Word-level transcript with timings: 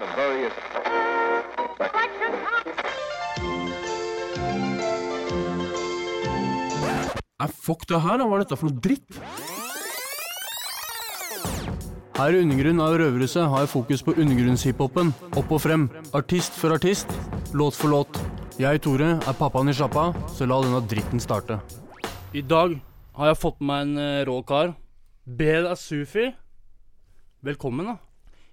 of 0.00 0.08
various. 0.16 0.52
Nei, 7.40 7.48
fuck 7.48 7.86
det 7.88 8.00
her, 8.04 8.18
da. 8.20 8.26
Hva 8.28 8.36
er 8.36 8.44
dette 8.44 8.58
for 8.60 8.68
noe 8.68 8.82
dritt? 8.84 9.20
Her 12.20 12.36
i 12.36 12.42
Undergrunn 12.44 12.82
av 12.84 12.98
Røverhuset 13.00 13.46
har 13.48 13.64
jeg 13.64 13.72
fokus 13.72 14.04
på 14.04 14.12
undergrunnshiphopen. 14.12 15.14
Opp 15.40 15.54
og 15.56 15.62
frem. 15.64 15.88
Artist 16.16 16.56
for 16.60 16.76
artist. 16.76 17.08
Låt 17.56 17.78
for 17.78 17.92
låt. 17.92 18.20
Jeg, 18.60 18.82
Tore, 18.84 19.14
er 19.16 19.38
pappaen 19.38 19.72
i 19.72 19.76
sjappa, 19.76 20.10
så 20.36 20.44
la 20.44 20.60
denne 20.60 20.82
dritten 20.84 21.22
starte. 21.22 21.56
I 22.36 22.44
dag 22.44 22.76
har 23.16 23.32
jeg 23.32 23.40
fått 23.40 23.62
med 23.64 23.70
meg 23.72 23.86
en 23.86 24.04
eh, 24.04 24.22
rå 24.28 24.36
kar. 24.44 24.74
Beda 25.24 25.72
Sufi. 25.80 26.28
Velkommen, 27.40 27.94
da. 27.94 27.96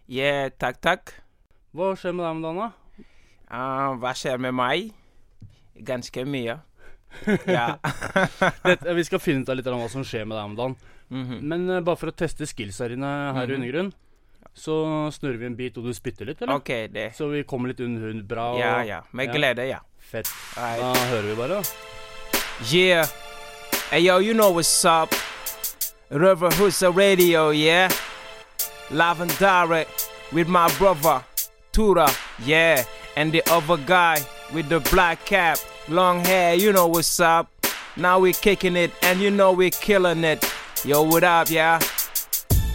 Yeah, 0.07 0.47
takk, 0.55 0.79
takk. 0.79 1.17
Hva 1.77 1.91
skjer 1.99 2.15
med 2.17 2.25
deg 2.25 2.31
om 2.33 2.41
dagen, 2.41 2.61
da? 2.63 2.69
Uh, 3.47 3.91
hva 4.01 4.13
skjer 4.17 4.41
med 4.41 4.55
meg? 4.57 4.89
Ganske 5.87 6.25
mye. 6.25 6.57
Ja. 7.47 7.77
Vi 8.97 9.03
skal 9.07 9.21
finne 9.23 9.45
ut 9.45 9.51
litt 9.55 9.67
av 9.69 9.77
hva 9.79 9.87
som 9.89 10.03
skjer 10.05 10.25
med 10.27 10.35
deg 10.35 10.49
om 10.49 10.55
dagen. 10.57 10.75
Mhm. 11.13 11.37
Men 11.47 11.69
uh, 11.69 11.79
bare 11.85 11.99
for 12.01 12.11
å 12.11 12.15
teste 12.17 12.49
skillsa 12.49 12.89
dine 12.91 13.07
her 13.37 13.47
i 13.47 13.55
undergrunnen, 13.55 13.93
Undergrunn, 13.93 13.93
så 14.57 14.75
snurrer 15.13 15.37
vi 15.37 15.45
en 15.51 15.55
bit, 15.55 15.77
og 15.77 15.85
du 15.85 15.93
spytter 15.93 16.25
litt, 16.31 16.41
eller? 16.41 16.57
OK, 16.57 16.71
det. 16.89 17.11
Så 17.15 17.29
vi 17.29 17.43
kommer 17.47 17.69
litt 17.71 17.79
under 17.85 18.09
hund 18.09 18.25
bra. 18.27 18.49
Og 18.55 18.59
Ja, 18.59 18.81
ja. 18.83 18.99
Med 19.13 19.29
ja. 19.29 19.35
glede, 19.37 19.67
ja. 19.69 19.79
Fett. 20.01 20.29
Da 20.57 20.93
hører 21.11 21.27
vi 21.29 21.35
bare. 21.37 21.61
Yeah. 22.73 23.05
Hey, 23.91 24.01
yo, 24.07 24.17
you 24.17 24.33
know 24.33 24.49
what's 24.51 24.73
up. 24.85 25.13
River 26.09 26.49
Husa 26.57 26.89
Radio, 26.89 27.51
yeah? 27.51 27.91
Live 28.89 29.21
and 29.21 29.31
direct 29.37 30.09
with 30.33 30.47
my 30.49 30.67
brother, 30.79 31.21
Tura, 31.77 32.09
yeah? 32.43 32.83
And 33.15 33.31
the 33.31 33.43
other 33.51 33.77
guy 33.77 34.25
with 34.51 34.67
the 34.67 34.79
black 34.89 35.23
cap, 35.25 35.59
long 35.87 36.25
hair, 36.25 36.55
you 36.55 36.73
know 36.73 36.87
what's 36.87 37.19
up. 37.19 37.51
Now 37.95 38.17
we're 38.17 38.33
kicking 38.33 38.75
it, 38.75 38.91
and 39.03 39.21
you 39.21 39.29
know 39.29 39.51
we're 39.51 39.69
killing 39.69 40.23
it. 40.23 40.43
Yo, 40.83 41.03
what 41.03 41.23
up, 41.23 41.51
yeah? 41.51 41.79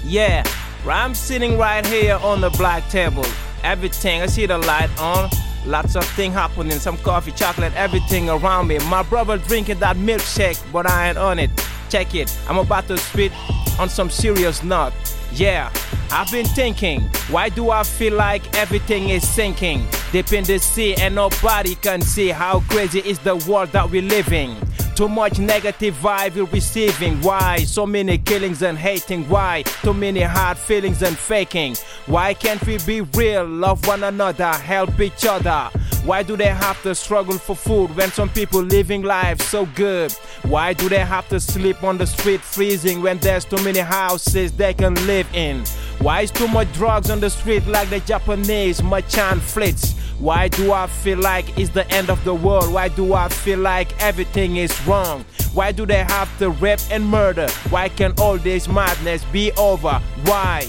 Yeah, 0.05 0.45
I'm 0.87 1.17
sitting 1.17 1.59
right 1.59 1.85
here 1.85 2.15
on 2.23 2.41
the 2.41 2.51
black 2.51 2.89
table. 2.91 3.25
Everything, 3.65 4.23
I 4.23 4.27
see 4.27 4.47
the 4.47 4.59
light 4.59 4.91
on. 5.01 5.29
Lots 5.67 5.97
of 5.97 6.05
thing 6.11 6.31
happening, 6.31 6.79
some 6.79 6.97
coffee, 6.99 7.33
chocolate, 7.33 7.73
everything 7.75 8.31
around 8.31 8.69
me. 8.69 8.79
My 8.89 9.03
brother 9.03 9.37
drinking 9.37 9.81
that 9.81 9.97
milkshake, 9.97 10.63
but 10.73 10.89
I 10.89 11.09
ain't 11.09 11.19
on 11.19 11.41
it. 11.41 11.51
Check 11.91 12.15
it, 12.15 12.33
I'm 12.49 12.59
about 12.59 12.87
to 12.87 12.97
spit 12.99 13.33
on 13.81 13.89
some 13.89 14.11
serious 14.11 14.63
nut. 14.63 14.93
Yeah, 15.33 15.73
I've 16.15 16.31
been 16.31 16.45
thinking, 16.45 17.01
why 17.31 17.49
do 17.49 17.71
I 17.71 17.83
feel 17.85 18.13
like 18.13 18.55
everything 18.55 19.09
is 19.09 19.27
sinking? 19.27 19.87
Deep 20.13 20.31
in 20.35 20.45
the 20.45 20.59
sea 20.59 20.95
and 20.97 21.15
nobody 21.15 21.75
can 21.75 22.03
see 22.03 22.29
how 22.29 22.61
crazy 22.69 22.99
is 22.99 23.19
the 23.21 23.37
world 23.49 23.71
that 23.71 23.89
we 23.89 24.03
live 24.03 24.31
in. 24.31 24.55
Too 24.95 25.09
much 25.09 25.39
negative 25.39 25.95
vibe 25.95 26.35
we're 26.35 26.45
receiving. 26.45 27.19
Why? 27.23 27.65
So 27.65 27.87
many 27.87 28.19
killings 28.19 28.61
and 28.61 28.77
hating. 28.77 29.27
Why? 29.27 29.63
Too 29.83 29.95
many 29.95 30.21
hard 30.21 30.59
feelings 30.59 31.01
and 31.01 31.17
faking. 31.17 31.77
Why 32.05 32.35
can't 32.35 32.65
we 32.67 32.77
be 32.77 33.01
real? 33.01 33.47
Love 33.47 33.87
one 33.87 34.05
another, 34.05 34.53
help 34.53 35.01
each 35.01 35.25
other. 35.25 35.71
Why 36.05 36.23
do 36.23 36.37
they 36.37 36.49
have 36.49 36.83
to 36.83 36.95
struggle 36.95 37.39
for 37.39 37.57
food 37.57 37.97
when 37.97 38.11
some 38.11 38.29
people 38.29 38.61
living 38.61 39.03
life 39.03 39.41
so 39.41 39.65
good? 39.67 40.13
Why 40.43 40.75
do 40.75 40.89
they 40.91 41.05
have 41.05 41.29
to 41.29 41.41
sleep 41.41 41.83
on 41.83 41.97
the 41.97 42.07
street 42.07 42.41
freezing 42.43 43.01
when 43.01 43.19
there's 43.19 43.47
too 43.47 43.63
many 43.63 43.79
houses 43.79 44.53
they 44.53 44.75
can 44.75 44.95
live 45.07 45.33
in? 45.33 45.65
Why 46.03 46.23
is 46.23 46.33
too 46.33 46.49
much 46.49 46.73
drugs 46.73 47.11
on 47.11 47.21
the 47.21 47.31
street 47.31 47.65
like 47.69 47.89
the 47.89 48.01
Japanese 48.01 48.83
merchant 48.83 49.41
flits? 49.41 49.93
Why 50.19 50.49
do 50.49 50.73
I 50.73 50.89
feel 50.89 51.19
like 51.19 51.57
it's 51.57 51.71
the 51.71 51.89
end 51.93 52.11
of 52.11 52.23
the 52.25 52.35
world? 52.35 52.73
Why 52.73 52.89
do 52.89 53.15
I 53.15 53.29
feel 53.29 53.61
like 53.61 54.03
everything 54.03 54.57
is 54.57 54.75
wrong? 54.85 55.25
Why 55.55 55.71
do 55.71 55.87
they 55.87 56.03
have 56.03 56.29
to 56.41 56.51
rape 56.51 56.81
and 56.91 57.07
murder? 57.07 57.49
Why 57.71 57.89
can 57.89 58.15
all 58.19 58.37
this 58.37 58.67
madness 58.67 59.25
be 59.27 59.53
over? 59.53 60.03
Why? 60.25 60.69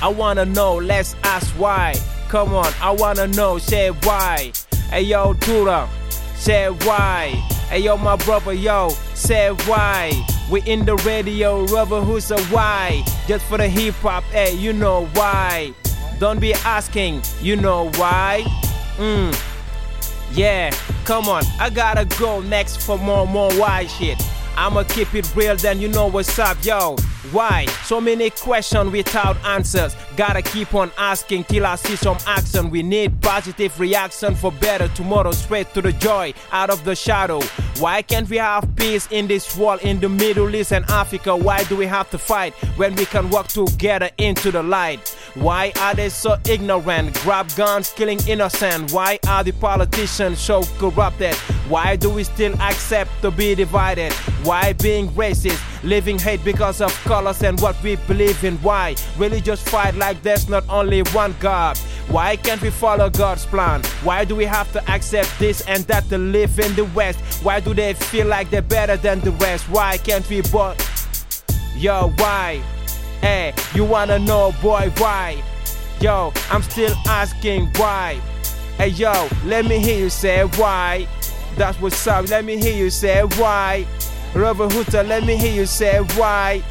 I 0.00 0.06
wanna 0.06 0.44
know, 0.44 0.76
let's 0.76 1.16
ask 1.24 1.48
why. 1.58 1.96
Come 2.28 2.54
on, 2.54 2.72
I 2.80 2.92
wanna 2.92 3.26
know, 3.26 3.58
say 3.58 3.88
why. 4.04 4.52
Hey 4.88 5.02
yo, 5.02 5.34
Tura, 5.34 5.88
say 6.36 6.68
why. 6.70 7.30
Hey 7.68 7.80
yo, 7.80 7.96
my 7.96 8.14
brother, 8.14 8.52
yo, 8.52 8.90
say 9.14 9.48
why. 9.66 10.12
We 10.52 10.60
in 10.66 10.84
the 10.84 10.96
radio, 10.96 11.64
rubber 11.64 12.02
who's 12.02 12.30
a 12.30 12.38
why. 12.52 13.02
Just 13.26 13.42
for 13.46 13.56
the 13.56 13.66
hip 13.66 13.94
hop, 13.94 14.22
hey, 14.24 14.54
you 14.54 14.74
know 14.74 15.06
why. 15.14 15.72
Don't 16.18 16.40
be 16.40 16.52
asking, 16.52 17.22
you 17.40 17.56
know 17.56 17.88
why. 17.92 18.44
Mm. 18.98 19.34
Yeah, 20.34 20.70
come 21.06 21.26
on, 21.26 21.42
I 21.58 21.70
gotta 21.70 22.04
go 22.18 22.42
next 22.42 22.82
for 22.82 22.98
more, 22.98 23.26
more 23.26 23.50
why 23.54 23.86
shit. 23.86 24.22
I'ma 24.54 24.82
keep 24.82 25.14
it 25.14 25.34
real, 25.34 25.56
then 25.56 25.80
you 25.80 25.88
know 25.88 26.08
what's 26.08 26.38
up, 26.38 26.62
yo. 26.62 26.96
Why? 27.32 27.64
So 27.84 27.98
many 27.98 28.28
questions 28.28 28.92
without 28.92 29.42
answers. 29.44 29.96
Gotta 30.16 30.42
keep 30.42 30.74
on 30.74 30.90
asking 30.98 31.44
till 31.44 31.64
I 31.64 31.76
see 31.76 31.96
some 31.96 32.18
action. 32.26 32.68
We 32.68 32.82
need 32.82 33.22
positive 33.22 33.80
reaction 33.80 34.34
for 34.34 34.52
better 34.52 34.88
tomorrow, 34.88 35.32
straight 35.32 35.72
to 35.72 35.80
the 35.80 35.92
joy 35.92 36.34
out 36.52 36.68
of 36.68 36.84
the 36.84 36.94
shadow. 36.94 37.40
Why 37.78 38.02
can't 38.02 38.28
we 38.28 38.36
have 38.36 38.68
peace 38.76 39.08
in 39.10 39.28
this 39.28 39.56
world 39.56 39.80
in 39.80 39.98
the 39.98 40.10
Middle 40.10 40.54
East 40.54 40.74
and 40.74 40.84
Africa? 40.90 41.34
Why 41.34 41.64
do 41.64 41.76
we 41.76 41.86
have 41.86 42.10
to 42.10 42.18
fight 42.18 42.52
when 42.76 42.94
we 42.96 43.06
can 43.06 43.30
work 43.30 43.48
together 43.48 44.10
into 44.18 44.50
the 44.50 44.62
light? 44.62 45.16
Why 45.34 45.72
are 45.80 45.94
they 45.94 46.10
so 46.10 46.36
ignorant? 46.46 47.14
Grab 47.22 47.48
guns, 47.56 47.90
killing 47.90 48.20
innocent. 48.28 48.92
Why 48.92 49.18
are 49.26 49.42
the 49.42 49.52
politicians 49.52 50.38
so 50.38 50.62
corrupted? 50.78 51.34
Why 51.68 51.96
do 51.96 52.10
we 52.10 52.24
still 52.24 52.54
accept 52.60 53.10
to 53.22 53.30
be 53.30 53.54
divided? 53.54 54.12
Why 54.44 54.74
being 54.74 55.08
racist, 55.10 55.62
living 55.82 56.18
hate 56.18 56.44
because 56.44 56.82
of 56.82 56.92
colors 57.04 57.42
and 57.42 57.58
what 57.60 57.82
we 57.82 57.96
believe 57.96 58.44
in? 58.44 58.58
Why 58.58 58.94
religious 59.16 59.62
fight 59.62 59.94
like 59.94 60.22
there's 60.22 60.50
not 60.50 60.64
only 60.68 61.00
one 61.12 61.34
God? 61.40 61.78
Why 62.08 62.36
can't 62.36 62.60
we 62.60 62.68
follow 62.68 63.08
God's 63.08 63.46
plan? 63.46 63.82
Why 64.02 64.26
do 64.26 64.36
we 64.36 64.44
have 64.44 64.70
to 64.72 64.90
accept 64.90 65.38
this 65.38 65.62
and 65.66 65.84
that 65.84 66.10
to 66.10 66.18
live 66.18 66.58
in 66.58 66.74
the 66.74 66.84
West? 66.94 67.20
Why 67.42 67.60
do 67.60 67.72
they 67.72 67.94
feel 67.94 68.26
like 68.26 68.50
they're 68.50 68.60
better 68.60 68.98
than 68.98 69.20
the 69.20 69.30
rest? 69.32 69.66
Why 69.70 69.96
can't 69.96 70.28
we 70.28 70.42
both? 70.42 70.76
Yo, 71.74 72.12
why? 72.18 72.62
Hey, 73.22 73.54
you 73.72 73.84
wanna 73.84 74.18
know, 74.18 74.52
boy, 74.60 74.92
why? 74.98 75.42
Yo, 76.00 76.32
I'm 76.50 76.62
still 76.62 76.92
asking 77.06 77.68
why. 77.76 78.20
Hey, 78.76 78.88
yo, 78.88 79.28
let 79.44 79.64
me 79.64 79.78
hear 79.78 79.96
you 79.96 80.10
say 80.10 80.42
why. 80.56 81.06
That's 81.56 81.80
what's 81.80 82.04
up, 82.06 82.28
let 82.28 82.44
me 82.44 82.56
hear 82.56 82.74
you 82.74 82.90
say 82.90 83.22
why. 83.38 83.86
Rubber 84.34 84.68
Hooter, 84.68 85.04
let 85.04 85.24
me 85.24 85.36
hear 85.36 85.54
you 85.54 85.66
say 85.66 85.98
why. 86.16 86.62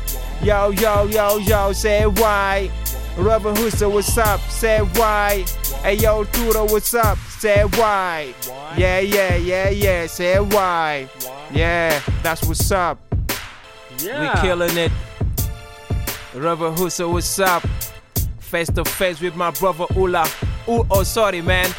Yo, 0.43 0.71
yo, 0.71 1.05
yo, 1.05 1.37
yo, 1.37 1.71
say 1.71 2.05
why. 2.05 2.69
Rubber 3.17 3.53
Hooter, 3.53 3.87
what's 3.87 4.17
up? 4.17 4.41
Say 4.49 4.79
why. 4.79 5.45
Hey, 5.83 5.95
yo, 5.95 6.25
Turo, 6.25 6.69
what's 6.69 6.93
up? 6.93 7.17
Say 7.39 7.63
why. 7.63 8.33
Yeah, 8.75 8.99
yeah, 8.99 9.35
yeah, 9.35 9.69
yeah, 9.69 10.07
say 10.07 10.39
why. 10.39 11.07
Yeah, 11.51 12.01
that's 12.23 12.43
what's 12.45 12.71
up. 12.71 12.99
Yeah. 13.99 14.35
We 14.35 14.41
killing 14.41 14.77
it. 14.77 14.91
Røverhuset, 16.33 17.05
what's 17.07 17.39
up? 17.39 17.63
Face 18.39 18.71
to 18.71 18.85
face 18.85 19.19
with 19.21 19.35
my 19.35 19.51
brother 19.51 19.85
Ula. 19.95 20.25
Ooh, 20.67 20.85
oh, 20.89 21.03
sorry, 21.03 21.41
man. 21.41 21.69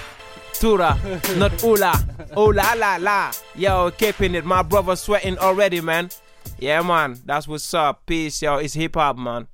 Tura, 0.55 0.99
not 1.37 1.63
Ula. 1.63 1.93
Oh 2.37 2.51
la 2.51 2.75
la 2.75 2.97
la. 2.97 3.33
Yo, 3.55 3.91
keeping 3.91 4.35
it. 4.35 4.45
My 4.45 4.63
brother 4.63 4.95
sweating 4.97 5.39
already, 5.39 5.81
man. 5.81 6.11
Yeah, 6.59 6.83
man. 6.83 7.19
That's 7.25 7.49
what's 7.49 7.73
up. 7.75 8.05
Peace, 8.07 8.43
yo. 8.43 8.57
It's 8.57 8.75
hip 8.75 8.95
hop, 8.95 9.17
man. 9.17 9.47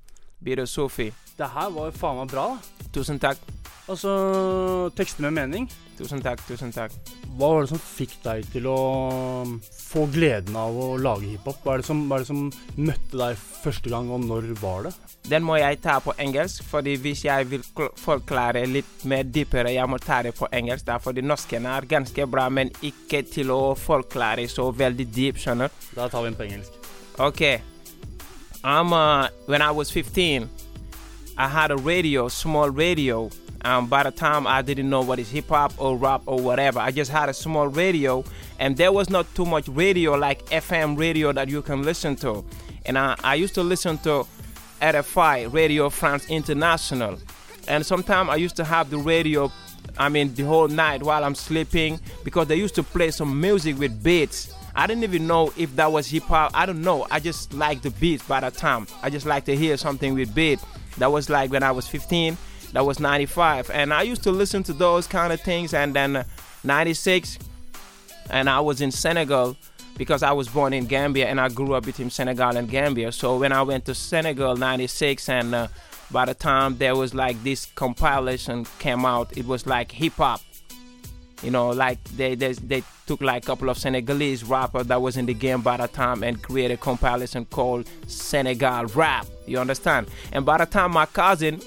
B-Da 0.43 0.65
Sufi. 0.65 1.13
Det 1.37 1.47
her 1.47 1.69
var 1.69 1.91
faen 1.91 2.17
meg 2.17 2.27
bra. 2.27 2.57
Tusen 2.93 3.19
takk. 3.19 3.37
Altså, 3.89 4.91
tekster 4.93 5.25
med 5.25 5.33
mening. 5.33 5.63
Tusen 5.97 6.21
takk, 6.21 6.43
tusen 6.45 6.69
takk. 6.71 6.93
Hva 7.39 7.47
var 7.55 7.63
det 7.63 7.71
som 7.71 7.79
fikk 7.81 8.11
deg 8.21 8.45
til 8.53 8.67
å 8.69 8.75
um, 9.41 9.55
få 9.65 10.03
gleden 10.13 10.53
av 10.59 10.77
å 10.77 10.91
lage 11.01 11.31
hiphop? 11.31 11.57
Hva 11.65 11.79
det 11.79 11.87
som, 11.87 12.03
hva 12.05 12.19
er 12.19 12.23
det 12.23 12.29
som 12.29 12.43
møtte 12.77 13.17
deg 13.17 13.41
første 13.63 13.89
gang, 13.89 14.11
og 14.13 14.21
når 14.27 14.51
var 14.61 14.85
det? 14.85 14.93
Den 15.31 15.47
må 15.47 15.57
jeg 15.57 15.81
ta 15.81 15.97
på 16.05 16.13
engelsk, 16.21 16.61
fordi 16.69 16.95
hvis 17.01 17.25
jeg 17.25 17.49
vil 17.49 17.65
forklare 17.97 18.63
litt 18.69 19.03
mer 19.09 19.25
dypere, 19.25 19.73
jeg 19.73 19.89
må 19.89 19.97
ta 20.03 20.21
det 20.27 20.35
på 20.37 20.51
engelsk. 20.53 20.85
da, 20.85 20.99
fordi 21.01 21.25
norsken 21.25 21.65
er 21.65 21.89
ganske 21.89 22.29
bra, 22.29 22.45
men 22.53 22.69
ikke 22.85 23.25
til 23.25 23.49
å 23.55 23.73
forklare 23.73 24.45
så 24.51 24.69
veldig 24.69 25.09
dyp, 25.09 25.41
skjønner 25.41 25.73
Da 25.95 26.07
tar 26.07 26.21
vi 26.21 26.29
den 26.29 26.37
på 26.37 26.45
engelsk. 26.45 26.79
OK. 27.17 27.43
I'm 28.63 28.93
uh 28.93 29.29
when 29.47 29.61
I 29.61 29.71
was 29.71 29.89
15, 29.89 30.49
I 31.37 31.47
had 31.47 31.71
a 31.71 31.77
radio, 31.77 32.27
small 32.27 32.69
radio. 32.69 33.29
Um, 33.65 33.87
by 33.87 34.03
the 34.03 34.11
time 34.11 34.47
I 34.47 34.61
didn't 34.61 34.89
know 34.89 35.01
what 35.01 35.19
is 35.19 35.29
hip 35.29 35.49
hop 35.49 35.73
or 35.77 35.97
rap 35.97 36.21
or 36.25 36.39
whatever, 36.39 36.79
I 36.79 36.91
just 36.91 37.11
had 37.11 37.27
a 37.27 37.33
small 37.33 37.67
radio, 37.67 38.23
and 38.57 38.77
there 38.77 38.91
was 38.91 39.09
not 39.09 39.33
too 39.35 39.45
much 39.45 39.67
radio 39.67 40.13
like 40.13 40.45
FM 40.45 40.97
radio 40.97 41.33
that 41.33 41.49
you 41.49 41.61
can 41.61 41.83
listen 41.83 42.15
to. 42.17 42.45
And 42.85 42.97
I, 42.97 43.15
I 43.23 43.35
used 43.35 43.55
to 43.55 43.63
listen 43.63 43.97
to 43.99 44.25
RFI, 44.81 45.53
Radio 45.53 45.89
France 45.89 46.29
International. 46.29 47.19
And 47.67 47.85
sometimes 47.85 48.29
I 48.29 48.37
used 48.37 48.55
to 48.55 48.63
have 48.63 48.89
the 48.89 48.97
radio, 48.97 49.51
I 49.97 50.07
mean, 50.07 50.33
the 50.33 50.43
whole 50.43 50.69
night 50.69 51.03
while 51.03 51.23
I'm 51.23 51.35
sleeping 51.35 51.99
because 52.23 52.47
they 52.47 52.55
used 52.55 52.75
to 52.75 52.83
play 52.83 53.11
some 53.11 53.39
music 53.39 53.77
with 53.77 54.01
beats. 54.01 54.53
I 54.73 54.87
didn't 54.87 55.03
even 55.03 55.27
know 55.27 55.51
if 55.57 55.75
that 55.75 55.91
was 55.91 56.07
hip 56.07 56.23
hop. 56.23 56.51
I 56.53 56.65
don't 56.65 56.81
know. 56.81 57.05
I 57.11 57.19
just 57.19 57.53
like 57.53 57.81
the 57.81 57.91
beats 57.91 58.23
by 58.23 58.39
the 58.39 58.51
time. 58.51 58.87
I 59.01 59.09
just 59.09 59.25
like 59.25 59.43
to 59.45 59.55
hear 59.55 59.75
something 59.75 60.13
with 60.13 60.33
beat. 60.33 60.59
That 60.97 61.11
was 61.11 61.29
like 61.29 61.51
when 61.51 61.63
I 61.63 61.71
was 61.71 61.87
15. 61.87 62.37
That 62.73 62.85
was 62.85 62.99
95. 62.99 63.69
And 63.71 63.93
I 63.93 64.03
used 64.03 64.23
to 64.23 64.31
listen 64.31 64.63
to 64.63 64.73
those 64.73 65.07
kind 65.07 65.33
of 65.33 65.41
things. 65.41 65.73
And 65.73 65.95
then 65.95 66.15
uh, 66.17 66.23
96, 66.63 67.39
and 68.29 68.49
I 68.49 68.59
was 68.59 68.81
in 68.81 68.91
Senegal 68.91 69.57
because 69.97 70.23
I 70.23 70.31
was 70.31 70.47
born 70.47 70.73
in 70.73 70.85
Gambia 70.85 71.27
and 71.27 71.41
I 71.41 71.49
grew 71.49 71.73
up 71.73 71.85
between 71.85 72.09
Senegal 72.09 72.55
and 72.55 72.69
Gambia. 72.69 73.11
So 73.11 73.37
when 73.37 73.51
I 73.51 73.61
went 73.63 73.85
to 73.85 73.93
Senegal 73.95 74.55
96 74.55 75.27
and 75.27 75.53
uh, 75.53 75.67
by 76.11 76.25
the 76.25 76.33
time 76.33 76.77
there 76.77 76.95
was 76.95 77.13
like 77.13 77.41
this 77.43 77.65
compilation 77.75 78.65
came 78.79 79.05
out, 79.05 79.35
it 79.37 79.45
was 79.45 79.67
like 79.67 79.91
hip 79.91 80.13
hop. 80.13 80.41
You 81.43 81.51
know, 81.51 81.69
like 81.69 82.03
they, 82.15 82.35
they 82.35 82.51
they 82.51 82.83
took 83.07 83.21
like 83.21 83.43
a 83.43 83.45
couple 83.45 83.69
of 83.69 83.77
Senegalese 83.77 84.43
rappers 84.43 84.87
that 84.87 85.01
was 85.01 85.15
in 85.15 85.25
the 85.25 85.33
game 85.33 85.61
by 85.61 85.77
the 85.77 85.87
time 85.87 86.21
and 86.21 86.41
created 86.41 86.73
a 86.73 86.77
compilation 86.77 87.45
called 87.45 87.87
Senegal 88.07 88.85
Rap. 88.87 89.25
You 89.47 89.59
understand? 89.59 90.07
And 90.33 90.45
by 90.45 90.57
the 90.57 90.65
time 90.65 90.91
my 90.91 91.05
cousin 91.05 91.61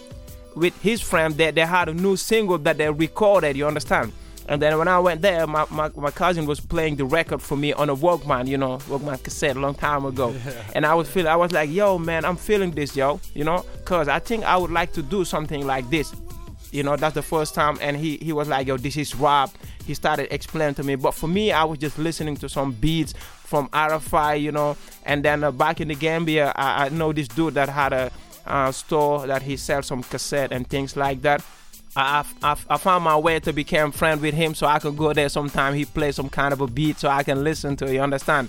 with 0.56 0.80
his 0.82 1.00
friend 1.00 1.34
they, 1.34 1.50
they 1.50 1.66
had 1.66 1.88
a 1.88 1.94
new 1.94 2.16
single 2.16 2.58
that 2.58 2.78
they 2.78 2.90
recorded, 2.90 3.56
you 3.56 3.66
understand? 3.66 4.12
And 4.48 4.60
then 4.60 4.76
when 4.76 4.88
I 4.88 4.98
went 4.98 5.22
there, 5.22 5.46
my, 5.46 5.66
my, 5.70 5.90
my 5.94 6.10
cousin 6.10 6.46
was 6.46 6.58
playing 6.60 6.96
the 6.96 7.04
record 7.04 7.40
for 7.40 7.56
me 7.56 7.72
on 7.72 7.88
a 7.88 7.96
Walkman, 7.96 8.48
you 8.48 8.58
know, 8.58 8.78
Walkman 8.88 9.22
cassette 9.22 9.56
a 9.56 9.60
long 9.60 9.74
time 9.74 10.04
ago. 10.04 10.34
Yeah. 10.44 10.52
And 10.74 10.84
I 10.84 10.94
was 10.94 11.08
feeling, 11.08 11.28
I 11.28 11.36
was 11.36 11.52
like, 11.52 11.70
yo, 11.70 11.98
man, 11.98 12.24
I'm 12.24 12.36
feeling 12.36 12.72
this, 12.72 12.96
yo, 12.96 13.20
you 13.32 13.44
know, 13.44 13.64
because 13.78 14.08
I 14.08 14.18
think 14.18 14.44
I 14.44 14.56
would 14.56 14.72
like 14.72 14.92
to 14.94 15.02
do 15.02 15.24
something 15.24 15.64
like 15.66 15.88
this. 15.88 16.12
You 16.72 16.82
know, 16.82 16.96
that's 16.96 17.14
the 17.14 17.22
first 17.22 17.54
time. 17.54 17.78
And 17.80 17.96
he, 17.96 18.16
he 18.16 18.32
was 18.32 18.48
like, 18.48 18.66
yo, 18.66 18.76
this 18.76 18.96
is 18.96 19.14
rap. 19.14 19.50
He 19.86 19.94
started 19.94 20.34
explaining 20.34 20.74
to 20.76 20.82
me. 20.82 20.96
But 20.96 21.14
for 21.14 21.28
me, 21.28 21.52
I 21.52 21.64
was 21.64 21.78
just 21.78 21.98
listening 21.98 22.36
to 22.38 22.48
some 22.48 22.72
beats 22.72 23.12
from 23.44 23.68
RFI, 23.68 24.40
you 24.40 24.50
know. 24.50 24.76
And 25.04 25.24
then 25.24 25.44
uh, 25.44 25.52
back 25.52 25.80
in 25.80 25.88
the 25.88 25.94
Gambia, 25.94 26.52
I, 26.56 26.86
I 26.86 26.88
know 26.88 27.12
this 27.12 27.28
dude 27.28 27.54
that 27.54 27.68
had 27.68 27.92
a 27.92 28.10
uh, 28.46 28.72
store 28.72 29.26
that 29.26 29.42
he 29.42 29.56
sells 29.56 29.86
some 29.86 30.02
cassette 30.02 30.52
and 30.52 30.66
things 30.66 30.96
like 30.96 31.22
that. 31.22 31.44
I, 31.94 32.24
I, 32.42 32.56
I 32.70 32.76
found 32.78 33.04
my 33.04 33.16
way 33.16 33.38
to 33.40 33.52
become 33.52 33.92
friend 33.92 34.20
with 34.20 34.34
him 34.34 34.54
so 34.54 34.66
I 34.66 34.78
could 34.78 34.96
go 34.96 35.12
there 35.12 35.28
sometime. 35.28 35.74
He 35.74 35.84
play 35.84 36.12
some 36.12 36.30
kind 36.30 36.52
of 36.52 36.60
a 36.60 36.66
beat 36.66 36.98
so 36.98 37.08
I 37.08 37.22
can 37.22 37.44
listen 37.44 37.76
to 37.76 37.86
it, 37.86 37.92
you 37.94 38.00
understand? 38.00 38.48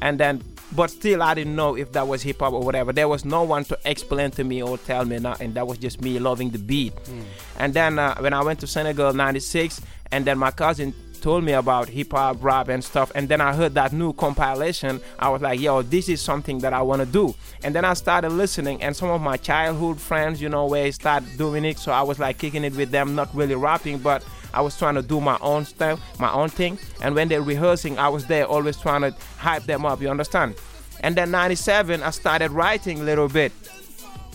And 0.00 0.20
then, 0.20 0.42
but 0.72 0.90
still, 0.90 1.22
I 1.22 1.34
didn't 1.34 1.56
know 1.56 1.76
if 1.76 1.92
that 1.92 2.06
was 2.06 2.22
hip 2.22 2.40
hop 2.40 2.52
or 2.52 2.62
whatever. 2.62 2.92
There 2.92 3.08
was 3.08 3.24
no 3.24 3.42
one 3.42 3.64
to 3.64 3.78
explain 3.84 4.30
to 4.32 4.44
me 4.44 4.62
or 4.62 4.78
tell 4.78 5.04
me 5.04 5.18
nothing. 5.18 5.54
That 5.54 5.66
was 5.66 5.78
just 5.78 6.00
me 6.00 6.18
loving 6.18 6.50
the 6.50 6.58
beat. 6.58 6.94
Mm. 6.96 7.22
And 7.58 7.74
then 7.74 7.98
uh, 7.98 8.16
when 8.18 8.32
I 8.32 8.42
went 8.42 8.60
to 8.60 8.66
Senegal 8.66 9.12
'96, 9.12 9.82
and 10.10 10.24
then 10.24 10.38
my 10.38 10.50
cousin 10.50 10.94
told 11.22 11.44
me 11.44 11.52
about 11.52 11.88
hip 11.88 12.12
hop, 12.12 12.36
rap, 12.40 12.68
and 12.68 12.82
stuff. 12.84 13.12
And 13.14 13.28
then 13.28 13.40
I 13.40 13.54
heard 13.54 13.74
that 13.74 13.92
new 13.92 14.12
compilation. 14.12 15.00
I 15.18 15.28
was 15.30 15.40
like, 15.40 15.60
yo, 15.60 15.82
this 15.82 16.08
is 16.08 16.20
something 16.20 16.58
that 16.58 16.72
I 16.72 16.82
want 16.82 17.00
to 17.00 17.06
do. 17.06 17.34
And 17.62 17.74
then 17.74 17.84
I 17.84 17.94
started 17.94 18.30
listening, 18.30 18.82
and 18.82 18.94
some 18.94 19.08
of 19.08 19.20
my 19.20 19.36
childhood 19.36 20.00
friends, 20.00 20.42
you 20.42 20.48
know, 20.48 20.66
where 20.66 20.84
I 20.84 20.90
started 20.90 21.38
doing 21.38 21.64
it. 21.64 21.78
So 21.78 21.92
I 21.92 22.02
was 22.02 22.18
like 22.18 22.38
kicking 22.38 22.64
it 22.64 22.74
with 22.74 22.90
them, 22.90 23.14
not 23.14 23.34
really 23.34 23.54
rapping, 23.54 23.98
but 23.98 24.24
I 24.52 24.60
was 24.60 24.76
trying 24.76 24.96
to 24.96 25.02
do 25.02 25.20
my 25.20 25.38
own 25.40 25.64
stuff, 25.64 26.00
my 26.18 26.32
own 26.32 26.48
thing. 26.48 26.78
And 27.00 27.14
when 27.14 27.28
they're 27.28 27.42
rehearsing, 27.42 27.98
I 27.98 28.08
was 28.08 28.26
there 28.26 28.44
always 28.44 28.76
trying 28.76 29.02
to 29.02 29.14
hype 29.38 29.64
them 29.64 29.86
up, 29.86 30.02
you 30.02 30.10
understand? 30.10 30.56
And 31.00 31.16
then 31.16 31.30
97, 31.30 32.02
I 32.02 32.10
started 32.10 32.50
writing 32.50 33.00
a 33.00 33.04
little 33.04 33.28
bit. 33.28 33.52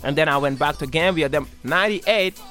And 0.04 0.16
then 0.16 0.30
I 0.30 0.38
went 0.38 0.58
back 0.58 0.78
to 0.78 0.88
Gambia. 0.88 1.28
Then 1.28 1.48
98, 1.64 2.42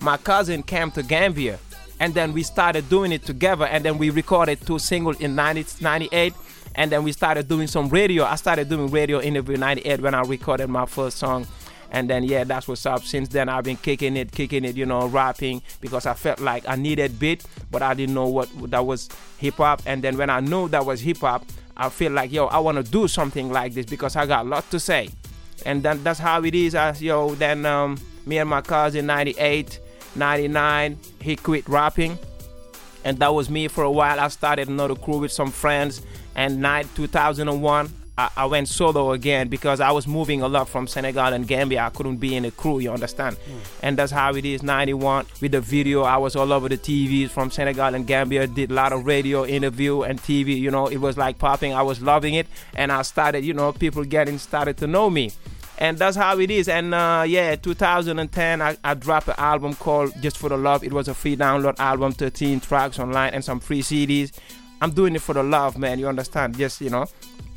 my 0.00 0.16
cousin 0.16 0.62
came 0.62 0.90
to 0.92 1.02
Gambia 1.02 1.58
and 2.00 2.14
then 2.14 2.32
we 2.32 2.42
started 2.42 2.88
doing 2.88 3.12
it 3.12 3.24
together 3.24 3.66
and 3.66 3.84
then 3.84 3.98
we 3.98 4.10
recorded 4.10 4.60
two 4.66 4.78
singles 4.78 5.20
in 5.20 5.34
90, 5.34 5.82
98 5.82 6.34
and 6.74 6.90
then 6.90 7.04
we 7.04 7.12
started 7.12 7.46
doing 7.48 7.66
some 7.66 7.88
radio. 7.88 8.24
I 8.24 8.34
started 8.34 8.68
doing 8.68 8.90
radio 8.90 9.20
interview 9.20 9.56
98 9.56 10.00
when 10.00 10.14
i 10.14 10.22
recorded 10.22 10.68
my 10.68 10.86
first 10.86 11.18
song 11.18 11.46
and 11.90 12.10
then 12.10 12.24
yeah 12.24 12.42
that's 12.44 12.66
what's 12.66 12.86
up. 12.86 13.04
Since 13.04 13.28
then 13.28 13.48
i've 13.48 13.64
been 13.64 13.76
kicking 13.76 14.16
it 14.16 14.32
kicking 14.32 14.64
it 14.64 14.76
you 14.76 14.86
know 14.86 15.06
rapping 15.06 15.62
because 15.80 16.06
i 16.06 16.14
felt 16.14 16.40
like 16.40 16.68
i 16.68 16.74
needed 16.74 17.18
beat 17.18 17.44
but 17.70 17.82
i 17.82 17.94
didn't 17.94 18.14
know 18.14 18.26
what 18.26 18.48
that 18.70 18.84
was 18.84 19.08
hip-hop. 19.38 19.82
And 19.86 20.02
then 20.02 20.16
when 20.16 20.30
i 20.30 20.40
knew 20.40 20.68
that 20.68 20.84
was 20.84 21.00
hip-hop 21.00 21.44
i 21.76 21.88
feel 21.88 22.12
like 22.12 22.32
yo 22.32 22.46
i 22.46 22.58
want 22.58 22.76
to 22.76 22.90
do 22.90 23.06
something 23.06 23.50
like 23.50 23.74
this 23.74 23.86
because 23.86 24.16
i 24.16 24.26
got 24.26 24.46
a 24.46 24.48
lot 24.48 24.68
to 24.70 24.80
say. 24.80 25.10
And 25.64 25.82
then 25.82 26.02
that's 26.02 26.18
how 26.18 26.42
it 26.42 26.54
is 26.54 26.74
as 26.74 27.00
yo 27.00 27.34
then 27.36 27.64
um, 27.64 27.98
me 28.26 28.38
and 28.38 28.50
my 28.50 28.60
cousin 28.60 29.06
98 29.06 29.78
99 30.16 30.98
he 31.20 31.36
quit 31.36 31.68
rapping. 31.68 32.18
And 33.04 33.18
that 33.18 33.34
was 33.34 33.50
me 33.50 33.68
for 33.68 33.84
a 33.84 33.90
while. 33.90 34.18
I 34.18 34.28
started 34.28 34.68
another 34.68 34.94
crew 34.94 35.18
with 35.18 35.32
some 35.32 35.50
friends. 35.50 36.02
And 36.34 36.60
night 36.60 36.86
2001 36.96 37.90
I, 38.16 38.30
I, 38.36 38.46
went 38.46 38.68
solo 38.68 39.10
again 39.10 39.48
because 39.48 39.80
i 39.80 39.90
was 39.90 40.06
moving 40.06 40.40
a 40.40 40.46
lot 40.46 40.68
from 40.68 40.86
senegal 40.86 41.32
and 41.32 41.48
gambia. 41.48 41.82
I 41.82 41.90
couldn't 41.90 42.18
be 42.18 42.36
in 42.36 42.44
a 42.44 42.52
crew 42.52 42.78
you 42.78 42.92
understand? 42.92 43.36
Mm. 43.36 43.58
and 43.82 43.96
that's 43.98 44.12
how 44.12 44.34
it 44.34 44.44
is 44.44 44.62
91 44.62 45.26
with 45.40 45.52
the 45.52 45.60
video. 45.60 46.02
I 46.02 46.16
was 46.18 46.36
all 46.36 46.52
over 46.52 46.68
the 46.68 46.78
tvs 46.78 47.30
from 47.30 47.50
senegal 47.50 47.94
and 47.94 48.06
gambia 48.06 48.46
did 48.46 48.70
a 48.70 48.74
lot 48.74 48.92
of 48.92 49.04
radio 49.04 49.44
interview 49.44 50.02
and 50.02 50.20
tv 50.20 50.56
you 50.56 50.70
know? 50.70 50.86
It 50.86 50.98
was 50.98 51.16
like 51.16 51.38
popping. 51.38 51.74
I 51.74 51.82
was 51.82 52.00
loving 52.00 52.34
it. 52.34 52.46
And 52.76 52.92
i 52.92 53.02
started 53.02 53.44
you 53.44 53.52
know 53.52 53.72
people 53.72 54.04
getting 54.04 54.38
started 54.38 54.76
to 54.78 54.86
know 54.86 55.10
me 55.10 55.32
and 55.78 55.98
that's 55.98 56.16
how 56.16 56.38
it 56.38 56.50
is. 56.50 56.68
And 56.68 56.94
uh, 56.94 57.24
yeah, 57.26 57.56
2010, 57.56 58.62
I, 58.62 58.76
I 58.84 58.94
dropped 58.94 59.28
an 59.28 59.34
album 59.38 59.74
called 59.74 60.12
Just 60.20 60.38
for 60.38 60.48
the 60.48 60.56
Love. 60.56 60.84
It 60.84 60.92
was 60.92 61.08
a 61.08 61.14
free 61.14 61.36
download 61.36 61.78
album, 61.78 62.12
13 62.12 62.60
tracks 62.60 62.98
online, 62.98 63.34
and 63.34 63.44
some 63.44 63.60
free 63.60 63.82
CDs. 63.82 64.32
I'm 64.80 64.90
doing 64.90 65.14
it 65.14 65.22
for 65.22 65.32
the 65.32 65.42
love, 65.42 65.78
man. 65.78 65.98
You 65.98 66.08
understand? 66.08 66.56
Just 66.56 66.80
you 66.80 66.90
know. 66.90 67.06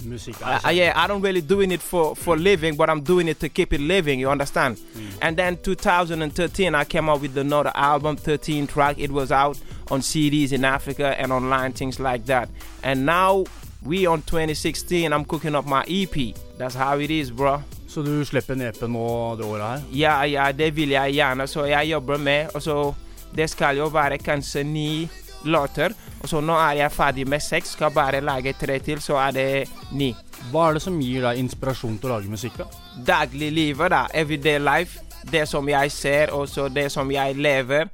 Music. 0.05 0.35
Uh, 0.45 0.69
yeah, 0.69 0.93
I 0.95 1.07
don't 1.07 1.21
really 1.21 1.41
doing 1.41 1.71
it 1.71 1.81
for 1.81 2.15
for 2.15 2.37
living, 2.37 2.75
but 2.75 2.89
I'm 2.89 3.01
doing 3.01 3.27
it 3.27 3.39
to 3.39 3.49
keep 3.49 3.73
it 3.73 3.81
living. 3.81 4.19
You 4.19 4.29
understand? 4.29 4.77
Mm. 4.77 5.17
And 5.21 5.37
then 5.37 5.57
2013, 5.57 6.75
I 6.75 6.83
came 6.85 7.09
out 7.09 7.21
with 7.21 7.35
another 7.37 7.71
album, 7.73 8.15
13 8.15 8.67
track. 8.67 8.99
It 8.99 9.11
was 9.11 9.31
out 9.31 9.59
on 9.89 10.01
CDs 10.01 10.53
in 10.53 10.63
Africa 10.63 11.19
and 11.19 11.31
online, 11.31 11.73
things 11.73 11.99
like 11.99 12.25
that. 12.27 12.49
And 12.83 13.05
now 13.05 13.45
we 13.83 14.05
on 14.05 14.21
2016. 14.21 15.11
I'm 15.11 15.25
cooking 15.25 15.55
up 15.55 15.65
my 15.65 15.83
EP. 15.87 16.35
That's 16.57 16.75
how 16.75 16.99
it 16.99 17.09
is, 17.09 17.31
bro. 17.31 17.63
Så 17.97 18.03
du 18.05 18.25
slipper 18.29 18.53
en 18.53 18.61
EP 18.61 18.83
nå 18.93 19.03
det 19.39 19.45
året 19.47 19.63
her? 19.65 19.85
Ja, 19.97 20.17
ja, 20.29 20.51
det 20.53 20.67
vil 20.77 20.91
jeg 20.93 21.15
gjerne. 21.15 21.47
Så 21.49 21.63
jeg 21.65 21.89
jobber 21.89 22.19
med 22.21 22.51
og 22.53 22.61
så 22.61 22.93
Det 23.35 23.49
skal 23.49 23.77
jo 23.77 23.87
være 23.89 24.19
kanskje 24.21 24.61
ni 24.63 25.09
låter. 25.43 25.95
Og 26.21 26.29
så 26.29 26.41
nå 26.41 26.53
er 26.53 26.75
jeg 26.77 26.91
ferdig 26.91 27.25
med 27.27 27.41
seks. 27.41 27.71
Skal 27.73 27.91
bare 27.91 28.21
lage 28.21 28.53
tre 28.53 28.77
til, 28.79 29.01
så 29.01 29.17
er 29.17 29.31
det 29.31 29.47
ni. 29.91 30.11
Hva 30.51 30.67
er 30.69 30.77
det 30.77 30.83
som 30.85 31.01
gir 31.01 31.25
deg 31.25 31.41
inspirasjon 31.41 31.97
til 31.97 32.11
å 32.11 32.13
lage 32.13 32.29
musikk? 32.29 32.61
da? 32.61 32.69
Dagliglivet, 33.09 33.89
da. 33.89 34.05
Everyday 34.13 34.61
life. 34.61 35.01
Det 35.25 35.47
som 35.49 35.67
jeg 35.69 35.91
ser, 35.91 36.31
og 36.37 36.47
så 36.47 36.69
det 36.69 36.91
som 36.93 37.11
jeg 37.11 37.35
lever. 37.35 37.89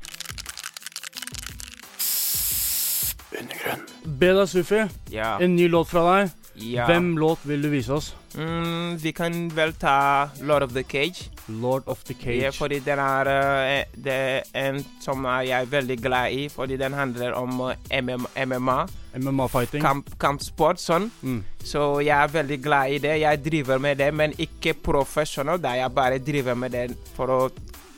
Undergrunn. 3.40 3.88
Beda 4.20 4.48
Sufi, 4.48 4.84
ja. 5.12 5.38
en 5.40 5.56
ny 5.56 5.72
låt 5.72 5.96
fra 5.96 6.10
deg. 6.12 6.43
Ja. 6.56 6.86
Hvem 6.86 7.18
låt 7.18 7.46
vil 7.50 7.62
du 7.62 7.70
vise 7.70 7.94
oss? 7.94 8.16
Mm, 8.38 8.98
vi 8.98 9.12
kan 9.14 9.50
vel 9.56 9.74
ta 9.74 10.30
Lord 10.42 10.64
of 10.64 10.74
the 10.74 10.84
Cage. 10.84 11.30
Lord 11.48 11.84
of 11.86 12.04
the 12.04 12.14
Cage. 12.14 12.44
Ja, 12.44 12.52
fordi 12.52 12.80
den 12.80 13.00
er, 13.00 13.30
uh, 13.30 14.04
det 14.04 14.14
er 14.14 14.42
en 14.54 14.86
som 15.02 15.26
jeg 15.26 15.50
er 15.50 15.66
veldig 15.66 15.98
glad 16.02 16.32
i, 16.32 16.50
fordi 16.50 16.78
den 16.78 16.94
handler 16.94 17.34
om 17.34 17.72
eh, 17.90 18.02
MMA. 18.46 18.86
MMA-fighting? 19.14 19.82
Kamp, 19.82 20.10
kampsport, 20.20 20.82
sånn. 20.82 21.10
Mm. 21.22 21.44
Så 21.64 22.00
jeg 22.02 22.16
er 22.18 22.32
veldig 22.34 22.60
glad 22.64 22.96
i 22.96 23.02
det. 23.02 23.18
Jeg 23.22 23.44
driver 23.46 23.82
med 23.82 23.98
det, 24.02 24.14
men 24.14 24.34
ikke 24.38 24.74
professional. 24.74 25.62
Da 25.62 25.76
jeg 25.78 25.94
bare 25.94 26.22
driver 26.22 26.58
med 26.58 26.74
det 26.74 26.88
for 27.18 27.30
å 27.34 27.42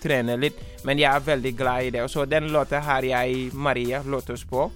trene 0.03 0.35
litt. 0.39 0.59
Men 0.85 0.99
jeg 0.99 1.11
er 1.11 1.23
veldig 1.27 1.53
glad 1.57 1.87
i 1.87 1.93
det. 1.95 2.03
Og 2.03 2.11
så 2.11 2.25
den 2.29 2.51
låta 2.53 2.83
har 2.83 3.07
jeg 3.07 3.53
Maria 3.53 4.03
Lotus 4.03 4.43
på. 4.47 4.67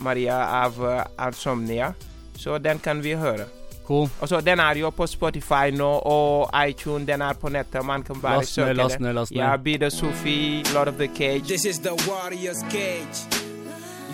Maria 0.00 0.38
av 0.62 0.78
uh, 0.78 1.02
Insomnia. 1.26 1.92
Så 2.40 2.58
den 2.58 2.78
kan 2.78 3.04
vi 3.04 3.12
høre. 3.12 3.44
Cool. 3.84 4.08
Og 4.20 4.28
så 4.28 4.40
Den 4.40 4.60
er 4.60 4.74
jo 4.78 4.90
på 4.90 5.06
Spotify 5.06 5.70
nå 5.72 5.88
og 5.88 6.50
iTunes. 6.68 7.06
Den 7.06 7.22
er 7.22 7.32
på 7.32 7.48
nettet. 7.48 7.84
Man 7.84 8.02
kan 8.02 8.20
bare 8.20 8.44
søke 8.44 8.68
det. 8.68 8.76
Last 8.76 9.00
ned, 9.00 9.12
last 9.12 9.32
ned. 9.32 9.40
Ja, 9.40 9.56
B-Da 9.56 9.88
Sufi, 9.90 10.64
Lord 10.74 10.88
of 10.88 10.94
the 10.94 11.08
Cage. 11.16 11.40
This 11.40 11.64
is 11.64 11.78
the 11.78 11.90
warrior's 11.90 12.62
cage. 12.70 13.16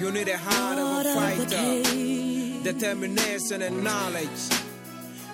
You 0.01 0.11
need 0.11 0.29
a 0.29 0.37
heart 0.37 0.79
of 0.79 0.89
a 0.89 1.21
fighter. 1.21 1.85
Determination 2.73 3.63
and 3.63 3.77
knowledge. 3.85 4.41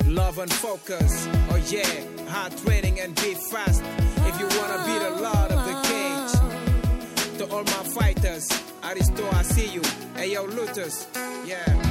Love 0.07 0.43
and 0.43 0.53
focus. 0.53 1.29
Oh 1.51 1.61
yeah, 1.73 1.95
hard 2.29 2.53
training 2.65 3.01
and 3.01 3.15
be 3.15 3.35
fast. 3.53 3.83
If 4.29 4.41
you 4.41 4.49
wanna 4.59 4.79
be 4.91 4.97
the 5.07 5.13
Lord 5.27 5.51
of 5.57 5.61
the 5.69 5.77
cage. 5.91 6.33
To 7.39 7.45
all 7.55 7.65
my 7.65 7.85
fighters, 7.97 8.47
Aristo, 8.85 9.25
I 9.41 9.43
see 9.43 9.69
you. 9.77 9.83
Hey 10.17 10.33
yo, 10.33 10.47
Lutus, 10.47 11.07
yeah. 11.47 11.82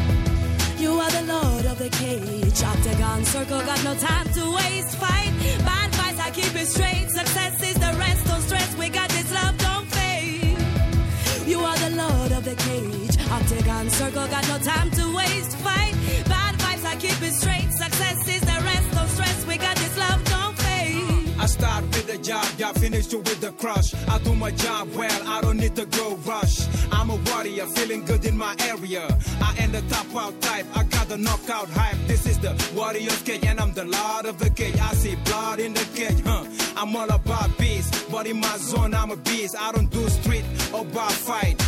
You 0.81 0.99
are 0.99 1.11
the 1.11 1.21
lord 1.21 1.65
of 1.67 1.77
the 1.77 1.89
cage. 1.89 2.63
Octagon 2.63 3.23
circle, 3.23 3.61
got 3.61 3.83
no 3.83 3.93
time 3.93 4.27
to 4.33 4.51
waste. 4.55 4.97
Fight, 4.97 5.31
my 5.63 5.85
advice, 5.85 6.19
I 6.19 6.31
keep 6.31 6.55
it 6.55 6.65
straight. 6.65 7.07
Success 7.07 7.61
is 7.61 7.75
the 7.75 7.93
rest, 7.99 8.25
don't 8.25 8.41
stress. 8.41 8.75
We 8.77 8.89
got 8.89 9.07
this 9.09 9.31
love, 9.31 9.55
don't 9.59 9.85
fade. 9.85 10.57
You 11.45 11.59
are 11.59 11.77
the 11.77 11.91
lord 11.91 12.31
of 12.31 12.43
the 12.45 12.55
cage. 12.55 13.15
Octagon 13.29 13.91
circle, 13.91 14.27
got 14.27 14.47
no 14.47 14.57
time 14.57 14.89
to 14.89 15.15
waste. 15.15 15.55
Fight, 15.57 15.93
bad 16.25 16.55
vibes, 16.55 16.83
I 16.83 16.95
keep 16.95 17.21
it 17.21 17.33
straight. 17.33 17.71
Success 17.71 18.27
is 18.27 18.41
the 18.41 18.59
rest, 18.65 18.91
don't 18.91 19.09
stress. 19.09 19.45
We 19.45 19.57
got 19.57 19.75
this 19.77 19.95
love. 19.99 20.30
I 21.41 21.47
start 21.47 21.83
with 21.85 22.05
the 22.05 22.19
job, 22.19 22.45
y'all 22.59 22.71
finish 22.73 23.11
you 23.11 23.17
with 23.17 23.41
the 23.41 23.51
crush. 23.53 23.95
I 24.07 24.19
do 24.19 24.35
my 24.35 24.51
job 24.51 24.93
well, 24.93 25.27
I 25.27 25.41
don't 25.41 25.57
need 25.57 25.75
to 25.75 25.87
go 25.87 26.15
rush. 26.17 26.67
I'm 26.91 27.09
a 27.09 27.15
warrior, 27.15 27.65
feeling 27.65 28.05
good 28.05 28.23
in 28.25 28.37
my 28.37 28.55
area. 28.59 29.07
I 29.41 29.55
am 29.57 29.71
the 29.71 29.81
top 29.89 30.15
out 30.15 30.39
type, 30.39 30.67
I 30.75 30.83
got 30.83 31.07
the 31.07 31.17
knockout 31.17 31.67
hype. 31.71 31.97
This 32.05 32.27
is 32.27 32.37
the 32.37 32.53
warrior's 32.75 33.23
cage, 33.23 33.43
and 33.43 33.59
I'm 33.59 33.73
the 33.73 33.85
lord 33.85 34.27
of 34.27 34.37
the 34.37 34.51
cage. 34.51 34.77
I 34.79 34.93
see 34.93 35.15
blood 35.25 35.59
in 35.59 35.73
the 35.73 35.85
cage, 35.95 36.21
huh? 36.23 36.45
I'm 36.77 36.95
all 36.95 37.09
about 37.09 37.57
peace, 37.57 37.89
but 38.11 38.27
in 38.27 38.39
my 38.39 38.57
zone, 38.57 38.93
I'm 38.93 39.09
a 39.09 39.15
beast. 39.15 39.55
I 39.57 39.71
don't 39.71 39.89
do 39.89 40.07
street 40.09 40.45
or 40.71 40.85
bar 40.85 41.09
fight. 41.09 41.59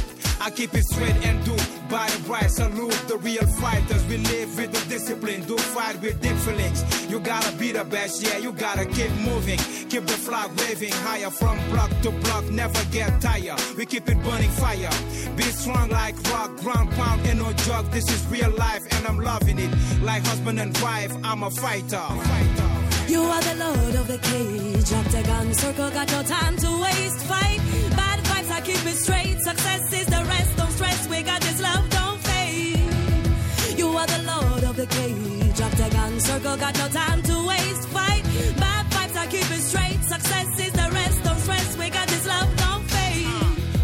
I 0.41 0.49
keep 0.49 0.73
it 0.73 0.85
straight 0.85 1.15
and 1.25 1.43
do 1.45 1.55
by 1.89 2.07
the 2.09 2.29
right. 2.29 2.49
Salute 2.49 2.99
the 3.07 3.17
real 3.17 3.45
fighters. 3.61 4.03
We 4.07 4.17
live 4.17 4.57
with 4.57 4.71
the 4.71 4.89
discipline. 4.89 5.41
Do 5.45 5.57
fight 5.57 6.01
with 6.01 6.21
feelings. 6.45 6.83
You 7.09 7.19
gotta 7.19 7.55
be 7.57 7.71
the 7.71 7.83
best, 7.83 8.23
yeah. 8.23 8.37
You 8.37 8.51
gotta 8.51 8.85
keep 8.85 9.11
moving. 9.29 9.59
Keep 9.91 10.05
the 10.07 10.19
flag 10.25 10.49
waving 10.59 10.91
higher 11.07 11.29
from 11.29 11.57
block 11.69 11.91
to 12.03 12.11
block. 12.11 12.45
Never 12.45 12.83
get 12.91 13.21
tired. 13.21 13.59
We 13.77 13.85
keep 13.85 14.07
it 14.09 14.21
burning 14.23 14.49
fire. 14.51 14.89
Be 15.35 15.43
strong 15.43 15.89
like 15.89 16.15
rock, 16.31 16.55
ground 16.57 16.91
pound, 16.91 17.25
and 17.27 17.39
no 17.39 17.51
joke. 17.67 17.89
This 17.91 18.09
is 18.09 18.25
real 18.27 18.51
life, 18.51 18.83
and 18.91 19.07
I'm 19.07 19.19
loving 19.19 19.59
it. 19.59 19.71
Like 20.01 20.25
husband 20.25 20.59
and 20.59 20.77
wife, 20.79 21.13
I'm 21.23 21.43
a 21.43 21.51
fighter. 21.51 22.05
fighter. 22.31 22.69
You 23.07 23.21
are 23.21 23.41
the 23.41 23.55
lord 23.55 23.95
of 23.95 24.07
the 24.07 24.17
cage. 24.17 24.91
Octagon 24.93 25.53
circle, 25.53 25.89
got 25.91 26.09
no 26.11 26.23
time 26.23 26.55
to 26.57 26.81
waste. 26.81 27.19
Fight 27.25 27.59
bad 27.95 28.19
vibes, 28.23 28.49
I 28.49 28.61
keep 28.61 28.83
it 28.85 28.97
straight. 28.97 29.39
Success 29.41 29.92
the 34.85 34.95
cage. 34.95 35.61
Octagon 35.61 36.19
circle, 36.19 36.57
got 36.57 36.77
no 36.77 36.87
time 36.87 37.21
to 37.23 37.47
waste. 37.47 37.87
Fight 37.89 38.23
bad 38.59 38.85
vibes, 38.91 39.15
I 39.15 39.27
keep 39.27 39.49
it 39.57 39.61
straight. 39.61 39.99
Success 40.03 40.47
is 40.59 40.71
the 40.71 40.89
rest, 40.91 41.23
don't 41.23 41.39
stress. 41.39 41.77
We 41.77 41.89
got 41.89 42.07
this 42.07 42.25
love, 42.27 42.49
don't 42.57 42.83
fade. 42.91 43.27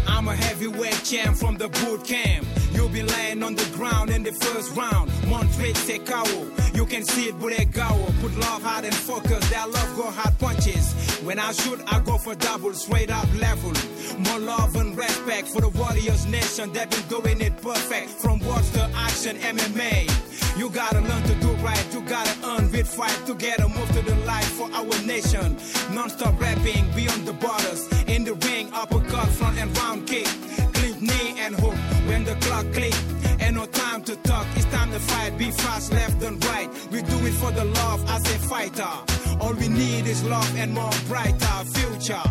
I'm 0.06 0.28
a 0.28 0.36
heavyweight 0.36 1.02
champ 1.04 1.36
from 1.36 1.56
the 1.56 1.68
boot 1.68 2.04
camp. 2.04 2.46
You'll 2.72 2.88
be 2.88 3.02
laying 3.02 3.42
on 3.42 3.54
the 3.54 3.68
ground 3.76 4.10
in 4.10 4.22
the 4.22 4.32
first 4.32 4.76
round. 4.76 5.10
One 5.30 5.48
trick 5.54 5.74
Montreat 5.74 6.06
Tekao. 6.06 6.76
You 6.76 6.86
can 6.86 7.04
see 7.04 7.28
it, 7.28 7.38
Buregao. 7.38 8.20
Put 8.20 8.36
love 8.36 8.62
hard 8.62 8.84
and 8.84 8.94
focus. 8.94 9.48
That 9.50 9.70
love 9.70 9.96
go 9.96 10.10
hard 10.10 10.38
punches. 10.38 10.94
When 11.24 11.38
I 11.38 11.52
shoot, 11.52 11.80
I 11.86 12.00
go 12.00 12.18
for 12.18 12.34
double, 12.34 12.72
straight 12.74 13.10
up 13.10 13.28
level. 13.38 13.72
More 14.18 14.40
love 14.40 14.76
and 14.76 14.96
respect 14.96 15.48
for 15.48 15.60
the 15.60 15.68
Warriors 15.70 16.26
Nation. 16.26 16.72
They've 16.72 16.90
been 16.90 17.08
doing 17.08 17.40
it 17.40 17.60
perfect. 17.62 18.10
From 18.10 18.40
words 18.40 18.70
to 18.72 18.82
action, 18.94 19.36
MMA. 19.36 20.29
You 20.56 20.68
gotta 20.70 21.00
learn 21.00 21.22
to 21.22 21.34
do 21.36 21.50
right. 21.64 21.86
You 21.92 22.00
gotta 22.02 22.34
earn 22.44 22.70
with 22.72 22.88
fight 22.88 23.18
together. 23.26 23.68
Move 23.68 23.90
to 23.92 24.02
the 24.02 24.14
light 24.26 24.44
for 24.44 24.68
our 24.72 25.06
nation. 25.06 25.56
Non-stop 25.92 26.40
rapping 26.40 26.90
beyond 26.94 27.26
the 27.26 27.32
borders. 27.32 27.88
In 28.06 28.24
the 28.24 28.34
ring, 28.46 28.70
uppercut, 28.72 29.28
front 29.28 29.58
and 29.58 29.76
round 29.78 30.06
kick. 30.06 30.28
Clean 30.74 31.00
knee 31.00 31.34
and 31.38 31.54
hook 31.54 31.78
when 32.08 32.24
the 32.24 32.34
clock 32.36 32.66
click. 32.72 32.94
Ain't 33.40 33.56
no 33.56 33.66
time 33.66 34.02
to 34.04 34.16
talk, 34.16 34.46
it's 34.56 34.66
time 34.66 34.90
to 34.92 35.00
fight. 35.00 35.38
Be 35.38 35.50
fast, 35.50 35.92
left 35.92 36.22
and 36.22 36.44
right. 36.46 36.68
We 36.90 37.02
do 37.02 37.16
it 37.26 37.32
for 37.32 37.50
the 37.52 37.64
love 37.64 38.04
as 38.10 38.22
a 38.34 38.38
fighter. 38.50 38.92
All 39.40 39.54
we 39.54 39.68
need 39.68 40.06
is 40.06 40.22
love 40.24 40.56
and 40.56 40.74
more 40.74 40.92
brighter 41.08 41.56
future. 41.74 42.22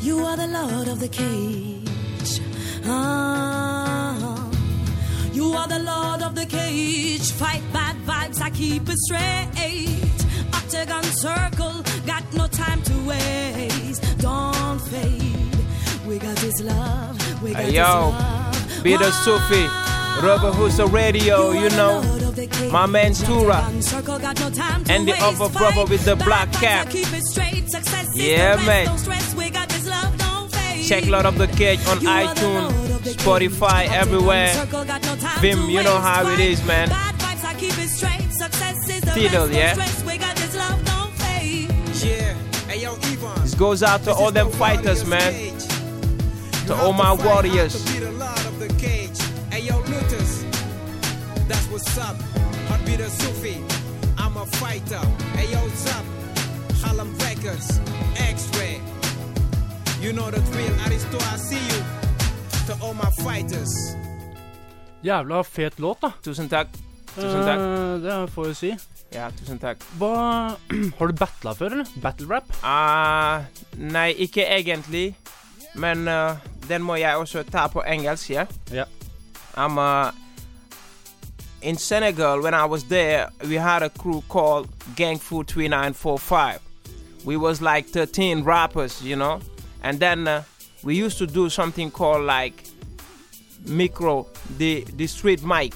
You 0.00 0.24
are 0.24 0.36
the 0.36 0.48
lord 0.48 0.88
of 0.88 0.98
the 1.00 1.08
cage. 1.08 2.40
Ah, 2.84 3.77
you 5.38 5.52
are 5.52 5.68
the 5.68 5.78
lord 5.78 6.20
of 6.22 6.34
the 6.34 6.46
cage. 6.46 7.30
Fight 7.42 7.62
bad 7.72 7.96
vibes, 8.08 8.40
I 8.40 8.50
keep 8.50 8.88
it 8.88 8.98
straight. 9.06 10.18
Octagon 10.58 11.04
circle, 11.26 11.76
got 12.12 12.24
no 12.40 12.46
time 12.48 12.80
to 12.82 12.94
waste. 13.10 14.02
Don't 14.18 14.80
fade. 14.90 15.56
We 16.08 16.18
got 16.18 16.36
this 16.44 16.58
love. 16.60 17.16
We 17.42 17.52
got 17.52 17.60
Hey, 17.60 17.66
this 17.66 17.74
yo, 17.74 17.92
love. 18.10 18.82
B-Da 18.82 19.10
Sufi, 19.24 19.64
Røverhuset 20.24 20.92
Radio, 20.92 21.52
you 21.52 21.70
know. 21.78 21.94
My 22.72 22.86
man 22.86 23.12
Tura. 23.14 23.60
And 24.94 25.02
the 25.08 25.16
other 25.28 25.48
brother 25.58 25.84
with 25.90 26.04
the 26.04 26.16
black 26.16 26.50
cap. 26.52 26.86
Yeah, 28.14 28.56
man. 28.66 28.86
Check 30.88 31.04
Lord 31.06 31.26
of 31.26 31.36
the 31.36 31.46
Cage 31.48 31.80
on 31.90 31.98
iTunes, 31.98 32.72
Spotify, 33.20 33.80
everywhere. 34.02 34.54
Vim, 35.40 35.70
you 35.70 35.82
know 35.84 35.98
how 35.98 36.28
it 36.28 36.40
is, 36.40 36.64
man. 36.64 36.88
Fiddle, 39.14 39.50
yeah? 39.50 39.74
Yeah, 42.04 42.34
hey 42.68 42.82
yo, 42.82 42.94
Ivan. 42.94 43.42
This 43.42 43.54
goes 43.54 43.82
out 43.82 44.02
to 44.04 44.12
all 44.12 44.30
them 44.32 44.50
fighters, 44.50 45.04
man. 45.04 45.32
To 46.66 46.74
all 46.74 46.92
my 46.92 47.12
warriors. 47.12 47.84
To 47.84 47.92
be 47.92 47.98
the 48.00 48.12
lord 48.12 48.38
of 48.46 48.58
the 48.58 48.68
cage. 48.80 49.18
Hey 49.50 49.62
yo, 49.62 49.80
Lutus. 49.82 50.42
That's 51.48 51.66
what's 51.66 51.98
up. 51.98 52.16
Heartbeat 52.68 53.00
of 53.00 53.10
Sufi. 53.10 53.62
I'm 54.16 54.36
a 54.36 54.46
fighter. 54.46 55.00
Hey 55.36 55.50
yo, 55.52 55.68
Zap. 55.68 56.04
Harlem 56.82 57.16
Records. 57.18 57.80
X-Ray. 58.16 58.80
You 60.00 60.12
know 60.12 60.30
the 60.30 60.40
drill. 60.52 60.74
Aristo, 60.86 61.18
I 61.18 61.36
see 61.36 61.64
you. 61.76 61.84
To 62.66 62.76
all 62.82 62.94
my 62.94 63.10
fighters. 63.10 63.97
Jævla 65.08 65.42
fet 65.44 65.80
låt, 65.80 66.02
da. 66.02 66.12
Tusen 66.24 66.48
takk. 66.52 66.68
Tusen 67.14 67.44
takk. 67.46 67.62
Eh, 67.64 67.94
det 68.04 68.16
får 68.34 68.50
jeg 68.50 68.56
si. 68.56 68.72
Ja, 69.14 69.30
tusen 69.38 69.58
takk. 69.62 69.80
Hva 69.96 70.12
Har 70.98 71.08
du 71.08 71.16
battla 71.16 71.54
før, 71.56 71.78
eller? 71.78 71.88
Battle 72.02 72.28
rap? 72.28 72.52
Ah, 72.62 73.48
nei, 73.78 74.12
ikke 74.12 74.44
egentlig. 74.44 75.14
Men 75.74 76.08
eh, 76.08 76.36
den 76.68 76.84
må 76.84 76.98
jeg 77.00 77.16
også 77.16 77.42
ta 77.48 77.66
på 77.72 77.84
engelsk, 77.88 78.30
ja? 78.36 78.44
Ja. 78.72 78.84
I'm 79.56 79.78
uh, 79.78 80.12
in 81.62 81.76
Senegal. 81.76 82.42
When 82.42 82.54
I 82.54 82.64
was 82.66 82.84
there, 82.84 83.30
we 83.48 83.56
had 83.56 83.82
a 83.82 83.88
crew 83.88 84.22
called 84.28 84.68
Gang 84.94 85.18
Food 85.18 85.48
3945. 85.48 86.60
We 87.24 87.36
was 87.36 87.60
like 87.60 87.86
13 87.88 88.44
rappers, 88.44 89.02
you 89.02 89.16
know. 89.16 89.40
And 89.82 89.98
then 89.98 90.28
uh, 90.28 90.42
we 90.84 90.94
used 90.94 91.18
to 91.18 91.26
do 91.26 91.48
something 91.48 91.90
called 91.90 92.24
like 92.24 92.62
micro, 93.66 94.26
the 94.56 94.84
the 94.96 95.06
street 95.06 95.44
mic. 95.44 95.74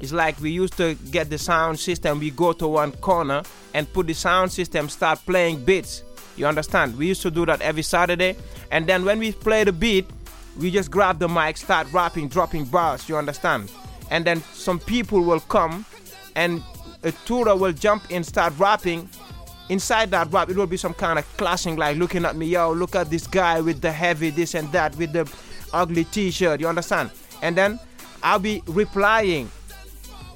It's 0.00 0.12
like 0.12 0.40
we 0.40 0.50
used 0.50 0.76
to 0.78 0.94
get 1.12 1.30
the 1.30 1.38
sound 1.38 1.78
system. 1.78 2.18
We 2.18 2.30
go 2.30 2.52
to 2.54 2.66
one 2.66 2.92
corner 2.92 3.42
and 3.72 3.90
put 3.92 4.08
the 4.08 4.14
sound 4.14 4.50
system, 4.50 4.88
start 4.88 5.20
playing 5.24 5.64
beats. 5.64 6.02
You 6.36 6.46
understand? 6.46 6.96
We 6.96 7.06
used 7.06 7.22
to 7.22 7.30
do 7.30 7.46
that 7.46 7.60
every 7.60 7.82
Saturday. 7.82 8.36
And 8.70 8.86
then 8.86 9.04
when 9.04 9.18
we 9.20 9.32
play 9.32 9.64
the 9.64 9.72
beat, 9.72 10.06
we 10.58 10.70
just 10.70 10.90
grab 10.90 11.18
the 11.18 11.28
mic, 11.28 11.56
start 11.56 11.86
rapping, 11.92 12.28
dropping 12.28 12.64
bars. 12.64 13.08
You 13.08 13.16
understand? 13.16 13.70
And 14.10 14.24
then 14.24 14.42
some 14.52 14.78
people 14.78 15.20
will 15.20 15.40
come, 15.40 15.86
and 16.34 16.62
a 17.02 17.12
tour 17.24 17.54
will 17.56 17.72
jump 17.72 18.10
in, 18.10 18.24
start 18.24 18.52
rapping. 18.58 19.08
Inside 19.68 20.10
that 20.10 20.32
rap, 20.32 20.50
it 20.50 20.56
will 20.56 20.66
be 20.66 20.76
some 20.76 20.94
kind 20.94 21.18
of 21.18 21.36
clashing, 21.36 21.76
like 21.76 21.96
looking 21.96 22.24
at 22.24 22.36
me, 22.36 22.46
yo, 22.46 22.72
look 22.72 22.94
at 22.94 23.08
this 23.08 23.26
guy 23.26 23.60
with 23.60 23.80
the 23.80 23.92
heavy 23.92 24.30
this 24.30 24.54
and 24.54 24.70
that, 24.72 24.96
with 24.96 25.12
the 25.12 25.32
ugly 25.72 26.04
T-shirt. 26.04 26.60
You 26.60 26.68
understand? 26.68 27.10
And 27.40 27.56
then 27.56 27.78
I'll 28.22 28.38
be 28.38 28.62
replying. 28.66 29.50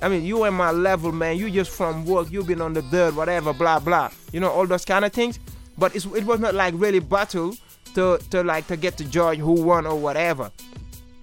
I 0.02 0.08
mean, 0.08 0.24
you 0.24 0.44
and 0.44 0.54
my 0.54 0.70
level, 0.70 1.12
man. 1.12 1.36
You 1.36 1.50
just 1.50 1.70
from 1.70 2.04
work. 2.04 2.30
You've 2.30 2.46
been 2.46 2.60
on 2.60 2.74
the 2.74 2.82
dirt, 2.82 3.14
whatever, 3.14 3.52
blah 3.52 3.78
blah. 3.78 4.10
You 4.32 4.40
know 4.40 4.50
all 4.50 4.66
those 4.66 4.84
kind 4.84 5.04
of 5.04 5.12
things. 5.12 5.38
But 5.78 5.94
it 5.94 6.04
was 6.24 6.40
not 6.40 6.54
like 6.54 6.74
really 6.76 7.00
battle 7.00 7.54
to 7.94 8.18
to 8.30 8.42
like 8.42 8.66
to 8.68 8.76
get 8.76 8.96
to 8.98 9.04
judge 9.04 9.38
who 9.38 9.52
won 9.52 9.86
or 9.86 9.98
whatever. 9.98 10.50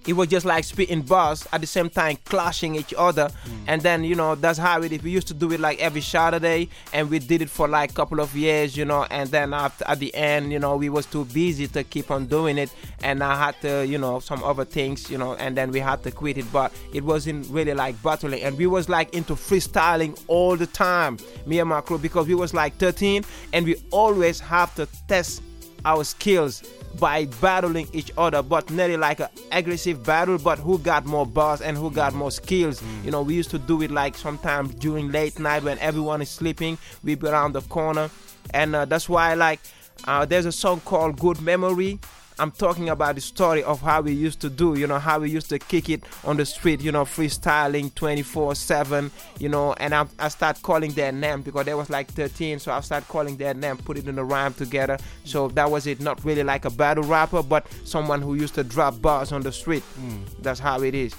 It 0.06 0.14
was 0.14 0.28
just 0.28 0.44
like 0.44 0.64
spitting 0.64 1.02
bars 1.02 1.46
at 1.52 1.60
the 1.60 1.66
same 1.66 1.88
time 1.88 2.18
clashing 2.24 2.74
each 2.74 2.92
other, 2.96 3.28
hmm. 3.28 3.64
and 3.66 3.80
then 3.80 4.04
you 4.04 4.14
know 4.14 4.34
that's 4.34 4.58
how 4.58 4.82
it 4.82 4.92
is. 4.92 5.02
We 5.02 5.10
used 5.10 5.28
to 5.28 5.34
do 5.34 5.50
it 5.52 5.60
like 5.60 5.80
every 5.80 6.00
Saturday, 6.00 6.68
and 6.92 7.08
we 7.08 7.18
did 7.18 7.42
it 7.42 7.50
for 7.50 7.68
like 7.68 7.90
a 7.90 7.94
couple 7.94 8.20
of 8.20 8.34
years, 8.34 8.76
you 8.76 8.84
know. 8.84 9.06
And 9.10 9.30
then 9.30 9.54
after 9.54 9.84
at 9.88 9.98
the 9.98 10.14
end, 10.14 10.52
you 10.52 10.58
know, 10.58 10.76
we 10.76 10.88
was 10.88 11.06
too 11.06 11.24
busy 11.26 11.66
to 11.68 11.84
keep 11.84 12.10
on 12.10 12.26
doing 12.26 12.58
it, 12.58 12.70
and 13.02 13.22
I 13.22 13.36
had 13.36 13.60
to, 13.62 13.86
you 13.86 13.98
know, 13.98 14.20
some 14.20 14.42
other 14.44 14.64
things, 14.64 15.10
you 15.10 15.18
know, 15.18 15.34
and 15.34 15.56
then 15.56 15.70
we 15.70 15.80
had 15.80 16.02
to 16.02 16.10
quit 16.10 16.38
it. 16.38 16.52
But 16.52 16.72
it 16.92 17.04
wasn't 17.04 17.48
really 17.48 17.74
like 17.74 18.00
battling, 18.02 18.42
and 18.42 18.58
we 18.58 18.66
was 18.66 18.88
like 18.88 19.14
into 19.14 19.34
freestyling 19.34 20.20
all 20.28 20.56
the 20.56 20.66
time, 20.66 21.18
me 21.46 21.60
and 21.60 21.68
my 21.68 21.80
crew, 21.80 21.98
because 21.98 22.26
we 22.26 22.34
was 22.34 22.52
like 22.52 22.76
13, 22.76 23.24
and 23.52 23.64
we 23.64 23.76
always 23.90 24.40
have 24.40 24.74
to 24.74 24.86
test 25.08 25.42
our 25.84 26.04
skills 26.04 26.62
by 26.98 27.26
battling 27.40 27.88
each 27.92 28.10
other, 28.16 28.42
but 28.42 28.70
not 28.70 28.90
like 28.90 29.20
an 29.20 29.28
aggressive 29.52 30.02
battle, 30.04 30.38
but 30.38 30.58
who 30.58 30.78
got 30.78 31.04
more 31.06 31.26
bars 31.26 31.60
and 31.60 31.76
who 31.76 31.90
got 31.90 32.14
more 32.14 32.30
skills. 32.30 32.82
You 33.04 33.10
know, 33.10 33.22
we 33.22 33.34
used 33.34 33.50
to 33.50 33.58
do 33.58 33.82
it 33.82 33.90
like 33.90 34.16
sometimes 34.16 34.74
during 34.76 35.10
late 35.10 35.38
night 35.38 35.62
when 35.62 35.78
everyone 35.78 36.22
is 36.22 36.30
sleeping, 36.30 36.78
we 37.02 37.14
be 37.14 37.28
around 37.28 37.52
the 37.52 37.62
corner, 37.62 38.10
and 38.52 38.74
uh, 38.74 38.84
that's 38.84 39.08
why 39.08 39.34
like 39.34 39.60
uh, 40.06 40.24
there's 40.24 40.46
a 40.46 40.52
song 40.52 40.80
called 40.80 41.18
Good 41.18 41.40
Memory. 41.40 41.98
I'm 42.38 42.50
talking 42.50 42.88
about 42.88 43.14
the 43.14 43.20
story 43.20 43.62
of 43.62 43.80
how 43.80 44.00
we 44.00 44.12
used 44.12 44.40
to 44.40 44.50
do, 44.50 44.76
you 44.78 44.86
know, 44.86 44.98
how 44.98 45.20
we 45.20 45.30
used 45.30 45.48
to 45.50 45.58
kick 45.58 45.88
it 45.88 46.02
on 46.24 46.36
the 46.36 46.44
street, 46.44 46.80
you 46.80 46.90
know, 46.90 47.04
freestyling 47.04 47.94
24 47.94 48.56
7, 48.56 49.10
you 49.38 49.48
know, 49.48 49.72
and 49.74 49.94
I, 49.94 50.06
I 50.18 50.28
start 50.28 50.60
calling 50.62 50.90
their 50.92 51.12
name 51.12 51.42
because 51.42 51.64
they 51.66 51.74
was 51.74 51.90
like 51.90 52.08
13, 52.10 52.58
so 52.58 52.72
I 52.72 52.80
start 52.80 53.06
calling 53.06 53.36
their 53.36 53.54
name, 53.54 53.76
put 53.76 53.98
it 53.98 54.08
in 54.08 54.18
a 54.18 54.24
rhyme 54.24 54.54
together. 54.54 54.98
So 55.24 55.48
that 55.48 55.70
was 55.70 55.86
it, 55.86 56.00
not 56.00 56.24
really 56.24 56.42
like 56.42 56.64
a 56.64 56.70
battle 56.70 57.04
rapper, 57.04 57.42
but 57.42 57.66
someone 57.84 58.20
who 58.20 58.34
used 58.34 58.54
to 58.56 58.64
drop 58.64 59.00
bars 59.00 59.30
on 59.30 59.42
the 59.42 59.52
street. 59.52 59.84
Mm. 60.00 60.42
That's 60.42 60.60
how 60.60 60.82
it 60.82 60.94
is. 60.94 61.14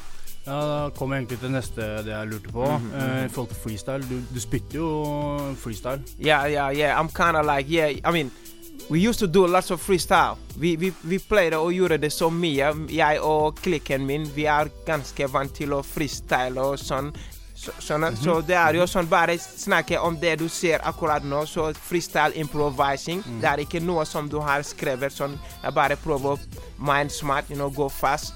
Ja, 0.45 0.51
Da 0.61 0.89
kommer 0.89 1.15
jeg 1.15 1.21
egentlig 1.21 1.39
til 1.39 1.51
neste 1.51 1.81
det 1.81 2.11
jeg 2.11 2.27
lurte 2.27 2.51
på. 2.53 2.65
Mm-hmm, 2.65 2.93
eh, 2.93 3.01
I 3.01 3.07
mm-hmm. 3.07 3.29
forhold 3.29 3.49
til 3.49 3.61
freestyle. 3.63 4.03
Du, 4.09 4.21
du 4.35 4.39
spytter 4.39 4.79
jo 4.79 5.55
freestyle. 5.57 6.01
Yeah, 6.19 6.51
yeah, 6.51 6.77
yeah. 6.77 6.99
I'm 6.99 7.09
kind 7.09 7.37
of 7.37 7.45
like, 7.45 7.71
yeah. 7.71 7.97
I 8.05 8.11
mean, 8.11 8.31
we 8.89 8.99
used 8.99 9.19
to 9.19 9.27
do 9.27 9.47
lots 9.47 9.71
of 9.71 9.81
freestyle. 9.81 10.37
Vi, 10.57 10.75
vi, 10.77 10.91
vi 11.01 11.17
pleide 11.19 11.57
å 11.57 11.71
gjøre 11.73 11.97
det 11.99 12.11
så 12.13 12.29
mye. 12.31 12.69
Jeg 12.93 13.19
og 13.25 13.57
klikken 13.65 14.05
min, 14.05 14.27
vi 14.35 14.45
er 14.45 14.69
ganske 14.87 15.27
vant 15.31 15.53
til 15.57 15.73
å 15.73 15.81
freestyle 15.83 16.57
og 16.61 16.77
sånn. 16.79 17.11
Så, 17.55 17.71
sånn 17.79 18.03
at- 18.05 18.17
så 18.19 18.41
det 18.45 18.55
er 18.59 18.73
jo 18.75 18.83
sånn 18.85 19.07
bare 19.09 19.37
snakke 19.39 19.97
om 20.03 20.17
det 20.19 20.37
du 20.39 20.47
ser 20.49 20.79
akkurat 20.85 21.23
nå. 21.23 21.45
Så 21.47 21.71
freestyle 21.73 22.35
improvising. 22.35 23.23
Det 23.41 23.47
er 23.49 23.57
ikke 23.65 23.81
noe 23.81 24.05
som 24.05 24.27
du 24.29 24.39
har 24.39 24.61
skrevet 24.61 25.11
sånn. 25.11 25.37
Jeg 25.63 25.73
bare 25.73 25.95
prøver 25.95 26.35
å 26.35 26.39
mind 26.77 27.11
smart, 27.11 27.49
you 27.49 27.55
know, 27.55 27.69
gå 27.71 27.89
fast. 27.91 28.33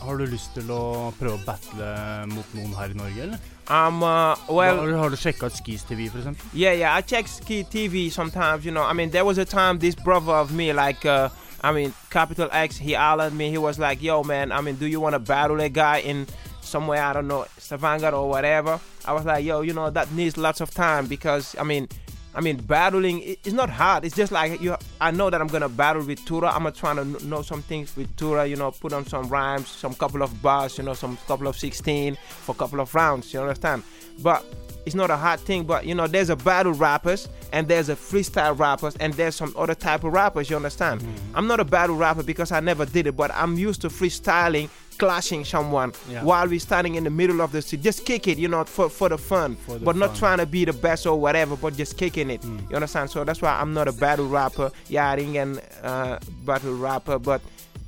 Har 0.00 0.16
du 0.18 0.26
lyst 0.26 0.52
til 0.54 0.68
å 0.70 1.12
prøve 1.18 1.38
å 1.38 1.44
battle 1.46 2.26
mot 2.34 2.44
noen 2.54 2.74
her 2.76 2.90
i 2.90 2.98
Norge, 2.98 3.22
eller? 3.22 3.38
Um, 3.68 4.02
uh, 4.02 4.36
well, 4.48 4.76
har, 4.76 4.92
har 4.92 5.10
du 5.10 5.16
sjekka 5.16 5.46
ut 5.46 5.52
Skis 5.52 5.82
TV, 5.82 6.08
for 6.10 6.18
eksempel? 6.18 6.46
Yeah, 6.52 6.72
yeah. 6.72 6.94
I 6.94 7.00
check 7.00 7.28
Ski 7.28 7.64
TV 7.64 8.10
sometimes. 8.10 8.64
You 8.64 8.70
know, 8.70 8.82
I 8.82 8.92
mean, 8.92 9.10
there 9.10 9.24
was 9.24 9.38
a 9.38 9.44
time 9.44 9.78
this 9.78 9.94
brother 9.96 10.32
of 10.32 10.52
me, 10.52 10.72
like, 10.72 11.04
uh, 11.04 11.28
I 11.62 11.72
mean, 11.72 11.92
Capital 12.10 12.48
X, 12.52 12.76
he 12.76 12.92
hollered 12.92 13.32
me. 13.32 13.50
He 13.50 13.58
was 13.58 13.78
like, 13.78 14.00
"Yo, 14.02 14.22
man, 14.22 14.52
I 14.52 14.60
mean, 14.60 14.76
do 14.76 14.86
you 14.86 15.00
want 15.00 15.14
to 15.14 15.18
battle 15.18 15.60
a 15.60 15.68
guy 15.68 15.98
in 15.98 16.26
somewhere 16.60 17.02
I 17.02 17.12
don't 17.12 17.26
know, 17.26 17.46
Stavanger 17.58 18.10
or 18.10 18.28
whatever?" 18.28 18.78
I 19.04 19.12
was 19.12 19.24
like, 19.24 19.44
"Yo, 19.44 19.62
you 19.62 19.72
know, 19.72 19.90
that 19.90 20.12
needs 20.12 20.36
lots 20.36 20.60
of 20.60 20.70
time 20.70 21.06
because, 21.06 21.56
I 21.58 21.64
mean." 21.64 21.88
I 22.36 22.40
mean, 22.40 22.58
battling 22.58 23.22
it's 23.22 23.52
not 23.52 23.70
hard. 23.70 24.04
It's 24.04 24.14
just 24.14 24.30
like 24.30 24.60
you. 24.60 24.76
I 25.00 25.10
know 25.10 25.30
that 25.30 25.40
I'm 25.40 25.46
gonna 25.46 25.70
battle 25.70 26.04
with 26.04 26.22
Tura. 26.26 26.50
I'm 26.50 26.70
gonna 26.70 27.04
kn- 27.04 27.30
know 27.30 27.40
some 27.40 27.62
things 27.62 27.96
with 27.96 28.14
Tura. 28.16 28.46
You 28.46 28.56
know, 28.56 28.70
put 28.70 28.92
on 28.92 29.06
some 29.06 29.28
rhymes, 29.28 29.68
some 29.68 29.94
couple 29.94 30.22
of 30.22 30.42
bars. 30.42 30.76
You 30.76 30.84
know, 30.84 30.92
some 30.92 31.16
couple 31.26 31.46
of 31.46 31.56
16 31.56 32.16
for 32.28 32.52
a 32.52 32.54
couple 32.54 32.80
of 32.80 32.94
rounds. 32.94 33.32
You 33.32 33.40
understand? 33.40 33.84
But 34.18 34.44
it's 34.86 34.94
not 34.94 35.10
a 35.10 35.16
hard 35.16 35.40
thing, 35.40 35.64
but 35.64 35.84
you 35.84 35.94
know, 35.94 36.06
there's 36.06 36.30
a 36.30 36.36
battle 36.36 36.72
rappers 36.72 37.28
and 37.52 37.66
there's 37.66 37.88
a 37.88 37.96
freestyle 37.96 38.56
rappers 38.56 38.94
and 38.96 39.12
there's 39.14 39.34
some 39.34 39.52
other 39.56 39.74
type 39.74 40.04
of 40.04 40.12
rappers, 40.12 40.48
you 40.48 40.54
understand? 40.54 41.00
Mm-hmm. 41.00 41.36
I'm 41.36 41.48
not 41.48 41.58
a 41.58 41.64
battle 41.64 41.96
rapper 41.96 42.22
because 42.22 42.52
I 42.52 42.60
never 42.60 42.86
did 42.86 43.08
it, 43.08 43.16
but 43.16 43.32
I'm 43.34 43.58
used 43.58 43.80
to 43.80 43.88
freestyling, 43.88 44.70
clashing 44.98 45.44
someone 45.44 45.92
Yeah. 46.10 46.22
while 46.24 46.46
we're 46.48 46.60
standing 46.60 46.94
in 46.96 47.04
the 47.04 47.10
middle 47.10 47.40
of 47.40 47.52
the 47.52 47.60
street. 47.62 47.82
Just 47.82 48.04
kick 48.04 48.26
it, 48.28 48.38
you 48.38 48.48
know, 48.48 48.64
for, 48.64 48.88
for 48.90 49.08
the 49.08 49.18
fun. 49.18 49.56
For 49.66 49.78
the 49.78 49.84
but 49.84 49.96
not 49.96 50.14
trying 50.16 50.38
to 50.38 50.46
be 50.46 50.64
the 50.64 50.72
best 50.72 51.06
or 51.06 51.20
whatever, 51.20 51.56
but 51.56 51.76
just 51.76 51.96
kicking 51.96 52.30
it. 52.30 52.44
You 52.70 52.76
understand? 52.76 53.10
So 53.10 53.24
that's 53.24 53.40
why 53.42 53.50
I'm 53.60 53.72
not 53.74 53.88
a 53.88 53.92
battle 53.92 54.26
rapper. 54.28 54.70
Yeah, 54.88 55.10
I 55.10 55.16
didn't 55.16 55.32
get 55.32 55.48
uh, 55.82 56.18
battle 56.44 56.74
rapper, 56.74 57.18
but 57.18 57.40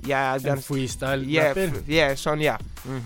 yeah, 0.04 0.32
I've 0.34 0.42
done 0.42 0.58
freestyle 0.58 1.22
yeah, 1.26 1.48
rapper? 1.48 1.60
f- 1.76 1.88
yeah, 1.88 2.14
son, 2.14 2.40
yeah. 2.40 2.58
hmm 2.84 2.98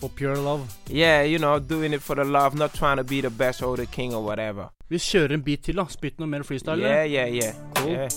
For 0.00 0.08
pure 0.08 0.36
love. 0.36 0.62
Yeah, 0.88 1.22
you 1.22 1.38
know, 1.38 1.58
doing 1.58 1.92
it 1.92 2.00
for 2.02 2.16
the 2.16 2.24
love, 2.24 2.54
not 2.54 2.72
trying 2.74 2.96
to 2.96 3.04
be 3.04 3.20
the 3.20 3.28
best 3.30 3.62
or 3.62 3.76
the 3.76 3.86
king 3.86 4.14
or 4.14 4.22
whatever. 4.24 4.68
Vi 4.90 4.98
kjører 4.98 5.32
en 5.36 5.42
beat 5.42 5.60
til, 5.62 5.76
da. 5.76 5.84
Spytt 5.86 6.18
noe 6.18 6.26
mer 6.26 6.42
freestyle. 6.42 6.80
Yeah, 6.80 7.04
yeah, 7.04 7.26
yeah. 7.28 7.52
Cool. 7.76 7.90
yeah. 7.92 8.08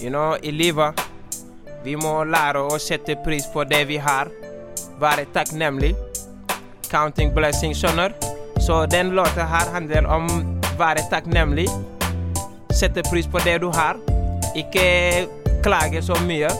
You 0.00 0.10
know, 0.10 0.36
i 0.42 0.50
livet 0.50 1.00
Vi 1.88 1.94
må 1.96 2.18
lære 2.28 2.60
å 2.68 2.76
sette 2.76 3.14
pris 3.24 3.46
på 3.48 3.62
det 3.64 3.78
vi 3.88 3.96
har. 3.96 4.28
Være 5.00 5.22
takknemlig. 5.32 5.94
Counting 6.90 7.30
blessings, 7.32 7.78
skjønner. 7.80 8.12
Så 8.60 8.82
den 8.92 9.14
låta 9.16 9.46
her 9.48 9.70
handler 9.72 10.04
om 10.12 10.26
være 10.76 11.06
takknemlig. 11.08 11.64
Sette 12.76 13.00
pris 13.08 13.24
på 13.32 13.40
det 13.40 13.54
du 13.62 13.70
har. 13.72 13.96
Ikke 14.52 14.84
klage 15.64 16.02
så 16.04 16.18
mye. 16.26 16.50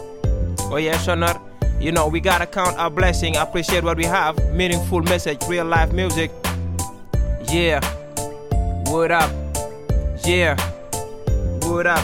Og 0.70 0.80
jeg 0.84 0.96
skjønner 1.04 1.44
You 1.78 1.92
know, 1.92 2.08
we 2.08 2.20
gotta 2.20 2.46
count 2.46 2.78
our 2.78 2.90
blessing, 2.90 3.36
appreciate 3.36 3.84
what 3.84 3.98
we 3.98 4.04
have. 4.04 4.34
Meaningful 4.52 5.02
message, 5.02 5.44
real 5.48 5.66
life 5.66 5.92
music. 5.92 6.30
Yeah. 7.52 7.84
What 8.88 9.12
up? 9.12 9.30
Yeah. 10.24 10.56
What 11.68 11.86
up? 11.86 12.02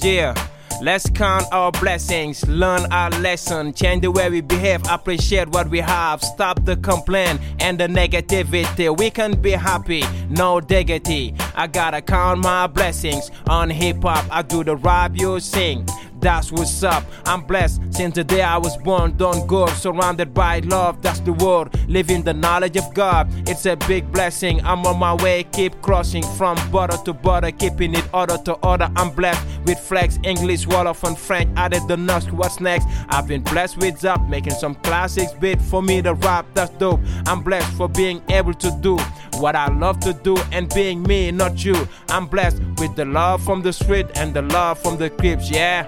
Yeah. 0.00 0.34
Let's 0.82 1.10
count 1.10 1.44
our 1.52 1.70
blessings, 1.72 2.46
learn 2.48 2.90
our 2.90 3.10
lesson, 3.10 3.74
change 3.74 4.00
the 4.00 4.10
way 4.10 4.30
we 4.30 4.40
behave, 4.40 4.80
appreciate 4.88 5.48
what 5.48 5.68
we 5.68 5.78
have, 5.80 6.22
stop 6.22 6.64
the 6.64 6.74
complaint 6.76 7.38
and 7.58 7.78
the 7.78 7.86
negativity. 7.86 8.96
We 8.96 9.10
can 9.10 9.38
be 9.38 9.50
happy, 9.50 10.02
no 10.30 10.58
diggity. 10.58 11.34
I 11.54 11.66
gotta 11.66 12.00
count 12.00 12.40
my 12.40 12.66
blessings 12.66 13.30
on 13.46 13.68
hip 13.68 14.02
hop. 14.02 14.24
I 14.30 14.40
do 14.40 14.64
the 14.64 14.76
rap 14.76 15.12
you 15.14 15.38
sing. 15.38 15.86
That's 16.20 16.52
what's 16.52 16.82
up. 16.82 17.04
I'm 17.24 17.42
blessed 17.42 17.80
since 17.94 18.14
the 18.14 18.24
day 18.24 18.42
I 18.42 18.58
was 18.58 18.76
born. 18.76 19.16
Don't 19.16 19.46
go 19.46 19.66
surrounded 19.66 20.34
by 20.34 20.58
love. 20.60 21.00
That's 21.00 21.20
the 21.20 21.32
word. 21.32 21.68
Living 21.88 22.22
the 22.22 22.34
knowledge 22.34 22.76
of 22.76 22.92
God. 22.94 23.28
It's 23.48 23.64
a 23.64 23.76
big 23.76 24.12
blessing. 24.12 24.60
I'm 24.64 24.84
on 24.86 24.98
my 24.98 25.14
way. 25.14 25.44
Keep 25.44 25.80
crossing 25.80 26.22
from 26.22 26.58
border 26.70 26.98
to 27.04 27.14
border. 27.14 27.50
Keeping 27.50 27.94
it 27.94 28.04
order 28.12 28.36
to 28.44 28.52
order. 28.54 28.90
I'm 28.96 29.10
blessed 29.10 29.46
with 29.64 29.78
flex, 29.78 30.18
English, 30.22 30.66
Wolof, 30.66 31.02
and 31.08 31.18
French. 31.18 31.50
Added 31.56 31.88
the 31.88 31.96
nuts. 31.96 32.30
What's 32.30 32.60
next? 32.60 32.86
I've 33.08 33.26
been 33.26 33.42
blessed 33.42 33.78
with 33.78 33.98
Zap. 33.98 34.20
Making 34.28 34.54
some 34.54 34.74
classics 34.76 35.32
beat 35.32 35.60
for 35.60 35.82
me 35.82 36.02
to 36.02 36.14
rap. 36.14 36.46
That's 36.52 36.70
dope. 36.72 37.00
I'm 37.26 37.42
blessed 37.42 37.72
for 37.76 37.88
being 37.88 38.22
able 38.28 38.54
to 38.54 38.70
do 38.80 38.98
what 39.38 39.56
I 39.56 39.68
love 39.68 40.00
to 40.00 40.12
do 40.12 40.36
and 40.52 40.72
being 40.74 41.02
me, 41.02 41.30
not 41.30 41.64
you. 41.64 41.88
I'm 42.08 42.26
blessed 42.26 42.60
with 42.78 42.94
the 42.94 43.06
love 43.06 43.42
from 43.42 43.62
the 43.62 43.72
street 43.72 44.06
and 44.16 44.34
the 44.34 44.42
love 44.42 44.78
from 44.78 44.98
the 44.98 45.08
cribs. 45.08 45.50
Yeah. 45.50 45.86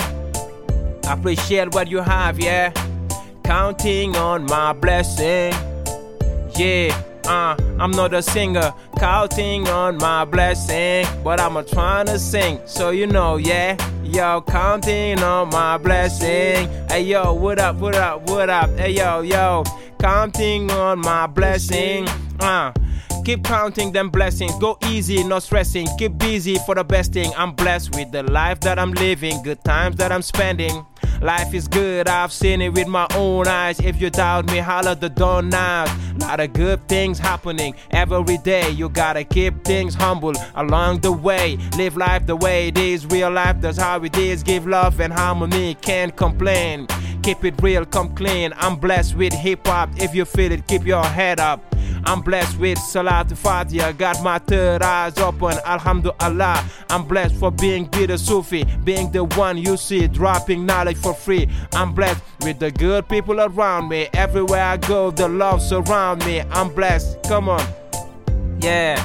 Appreciate 1.09 1.75
what 1.75 1.89
you 1.89 1.99
have, 1.99 2.39
yeah. 2.39 2.73
Counting 3.45 4.17
on 4.17 4.45
my 4.47 4.73
blessing. 4.73 5.53
Yeah, 6.55 7.03
uh, 7.27 7.57
I'm 7.79 7.91
not 7.91 8.15
a 8.15 8.23
singer. 8.23 8.73
Counting 8.99 9.69
on 9.69 9.99
my 9.99 10.25
blessing. 10.25 11.07
But 11.25 11.41
I'm 11.41 11.57
a 11.57 11.65
trying 11.65 12.07
to 12.07 12.19
sing. 12.19 12.61
So 12.67 12.91
you 12.91 13.07
know, 13.07 13.37
yeah. 13.37 13.77
Yo, 14.05 14.43
counting 14.43 15.19
on 15.21 15.51
my 15.51 15.79
blessing. 15.79 16.69
Hey 16.89 17.03
yo, 17.03 17.33
what 17.33 17.59
up, 17.59 17.77
what 17.77 17.95
up, 17.95 18.29
what 18.29 18.51
up? 18.51 18.71
Hey 18.79 18.93
yo, 18.93 19.23
yo. 19.23 19.65
Counting 19.99 20.71
on 20.71 21.01
my 21.01 21.27
blessing. 21.27 22.09
Uh. 22.41 22.73
Keep 23.25 23.45
counting 23.45 23.93
them 23.93 24.11
blessings. 24.11 24.53
Go 24.59 24.77
easy, 24.87 25.23
not 25.23 25.45
stressing. 25.45 25.87
Keep 25.97 26.19
busy 26.19 26.57
for 26.67 26.75
the 26.75 26.83
best 26.83 27.13
thing. 27.13 27.33
I'm 27.37 27.53
blessed 27.53 27.95
with 27.95 28.11
the 28.11 28.25
life 28.25 28.59
that 28.61 28.81
I'm 28.81 28.93
living, 28.93 29.43
good 29.43 29.63
times 29.63 29.97
that 29.97 30.11
I'm 30.11 30.23
spending. 30.23 30.85
Life 31.21 31.55
is 31.55 31.69
good, 31.69 32.09
I've 32.09 32.33
seen 32.33 32.61
it 32.61 32.71
with 32.71 32.89
my 32.89 33.07
own 33.15 33.47
eyes. 33.47 33.79
If 33.79 34.01
you 34.01 34.11
doubt 34.11 34.47
me, 34.47 34.59
holler 34.59 34.97
the 34.97 35.09
door 35.09 35.41
now. 35.41 35.85
Lot 36.19 36.41
of 36.41 36.53
good 36.53 36.89
things 36.89 37.21
happening 37.21 37.77
every 37.93 38.39
day. 38.39 38.71
You 38.71 38.89
gotta 38.89 39.23
keep 39.23 39.63
things 39.63 39.95
humble 39.95 40.35
along 40.57 41.03
the 41.03 41.13
way. 41.13 41.59
Live 41.77 41.97
life 41.97 42.27
the 42.27 42.35
way 42.35 42.69
it 42.69 42.77
is, 42.77 43.07
real 43.07 43.31
life, 43.31 43.61
that's 43.61 43.79
how 43.79 44.03
it 44.03 44.19
is. 44.19 44.43
Give 44.43 44.67
love 44.67 45.01
and 45.01 45.13
harmony, 45.13 45.77
can't 45.77 46.17
complain. 46.17 46.89
Keep 47.23 47.45
it 47.45 47.63
real, 47.63 47.85
come 47.85 48.13
clean. 48.17 48.53
I'm 48.57 48.75
blessed 48.75 49.15
with 49.15 49.33
hip 49.33 49.65
hop. 49.65 49.91
If 49.99 50.17
you 50.17 50.25
feel 50.25 50.51
it, 50.51 50.67
keep 50.67 50.85
your 50.85 51.05
head 51.05 51.39
up. 51.39 51.72
I'm 52.05 52.21
blessed 52.21 52.59
with 52.59 52.79
Salat 52.79 53.31
Fatiha. 53.37 53.93
Got 53.93 54.23
my 54.23 54.39
third 54.39 54.83
eyes 54.83 55.19
open. 55.19 55.59
Alhamdulillah. 55.65 56.65
I'm 56.91 57.07
blessed 57.07 57.37
for 57.37 57.51
being 57.51 57.87
B-Da 57.87 58.17
Sufi. 58.17 58.65
Being 58.85 59.11
the 59.11 59.25
one 59.25 59.57
you 59.59 59.77
see 59.77 60.09
dropping 60.09 60.67
knowledge 60.67 60.99
for 60.99 61.15
free. 61.15 61.49
I'm 61.73 61.93
blessed 61.93 62.23
with 62.43 62.59
the 62.59 62.71
good 62.71 63.09
people 63.09 63.41
around 63.41 63.89
me. 63.89 64.09
Everywhere 64.13 64.65
I 64.65 64.77
go, 64.77 65.11
the 65.11 65.29
love 65.29 65.63
surround 65.63 66.25
me. 66.27 66.41
I'm 66.51 66.69
blessed. 66.75 67.23
Come 67.25 67.49
on. 67.49 67.65
Yeah. 68.61 69.05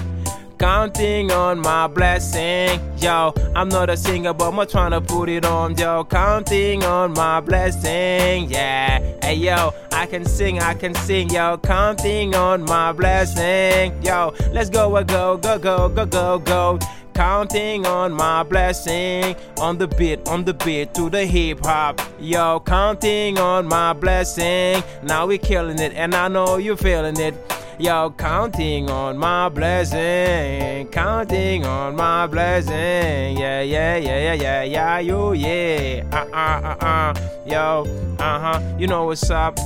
Counting 0.57 1.31
on 1.31 1.59
my 1.59 1.85
blessing, 1.85 2.79
yo. 2.97 3.31
I'm 3.55 3.69
not 3.69 3.91
a 3.91 3.97
singer, 3.97 4.33
but 4.33 4.51
I'm 4.51 4.67
trying 4.67 4.89
to 4.89 5.01
put 5.01 5.29
it 5.29 5.45
on, 5.45 5.77
yo. 5.77 6.03
Counting 6.05 6.83
on 6.83 7.13
my 7.13 7.41
blessing, 7.41 8.49
yeah. 8.49 8.99
Hey, 9.21 9.35
yo, 9.35 9.71
I 9.91 10.07
can 10.07 10.25
sing, 10.25 10.59
I 10.59 10.73
can 10.73 10.95
sing, 10.95 11.29
yo. 11.29 11.59
Counting 11.59 12.33
on 12.33 12.63
my 12.63 12.91
blessing, 12.91 14.01
yo. 14.01 14.33
Let's 14.51 14.71
go, 14.71 14.95
uh, 14.95 15.03
go, 15.03 15.37
go, 15.37 15.59
go, 15.59 15.89
go, 15.89 16.05
go, 16.07 16.39
go. 16.39 16.79
Counting 17.13 17.85
on 17.85 18.11
my 18.13 18.41
blessing, 18.41 19.35
on 19.59 19.77
the 19.77 19.87
beat, 19.87 20.27
on 20.27 20.43
the 20.43 20.55
beat 20.55 20.93
to 20.95 21.09
the 21.09 21.25
hip 21.25 21.59
hop, 21.63 22.01
yo. 22.19 22.59
Counting 22.61 23.37
on 23.37 23.67
my 23.67 23.93
blessing, 23.93 24.83
now 25.03 25.27
we 25.27 25.37
killing 25.37 25.77
it, 25.77 25.93
and 25.93 26.15
I 26.15 26.27
know 26.27 26.57
you 26.57 26.75
feeling 26.75 27.19
it. 27.19 27.35
Yo, 27.79 28.09
counting 28.17 28.89
on 28.89 29.19
my 29.19 29.49
blessing, 29.49 30.87
counting 30.87 31.63
on 31.63 31.95
my 31.95 32.25
blessing. 32.25 33.37
Yeah, 33.37 33.61
yeah, 33.61 33.97
yeah, 33.97 34.17
yeah, 34.17 34.33
yeah, 34.33 34.63
yeah, 34.63 34.99
you, 34.99 35.33
yeah. 35.33 36.03
Uh, 36.11 36.25
uh, 36.33 36.75
uh, 36.81 36.85
uh. 36.85 37.13
Yo, 37.45 37.85
uh 38.17 38.39
huh. 38.39 38.75
You 38.79 38.87
know 38.87 39.05
what's 39.05 39.29
up? 39.29 39.59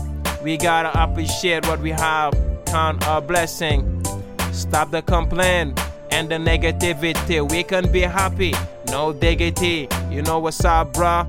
We 0.43 0.57
gotta 0.57 0.91
appreciate 1.01 1.65
what 1.67 1.79
we 1.79 1.91
have. 1.91 2.33
Count 2.65 3.07
our 3.07 3.21
blessing. 3.21 4.03
Stop 4.51 4.91
the 4.91 5.01
complaint 5.01 5.79
and 6.11 6.27
the 6.27 6.35
negativity. 6.35 7.49
We 7.49 7.63
can 7.63 7.89
be 7.93 8.01
happy. 8.01 8.53
No 8.87 9.13
diggity. 9.13 9.87
You 10.09 10.21
know 10.21 10.39
what's 10.39 10.65
up, 10.65 10.91
bruh? 10.91 11.25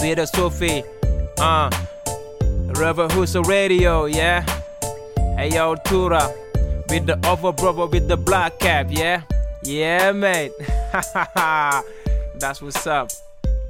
B-Da 0.00 0.24
Sufi. 0.24 0.82
Uh. 1.38 1.70
Røverhuset 2.74 3.46
Radio, 3.46 4.06
yeah? 4.06 4.44
Hey 5.38 5.54
yo, 5.54 5.76
Tura. 5.76 6.34
With 6.90 7.06
the 7.06 7.16
other 7.22 7.52
brother 7.52 7.86
with 7.86 8.08
the 8.08 8.16
black 8.16 8.58
cap, 8.58 8.88
yeah? 8.90 9.22
Yeah, 9.62 10.10
mate. 10.10 10.50
That's 12.40 12.60
what's 12.60 12.84
up. 12.88 13.12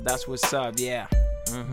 That's 0.01 0.27
what's 0.27 0.51
up, 0.55 0.81
yeah. 0.81 1.07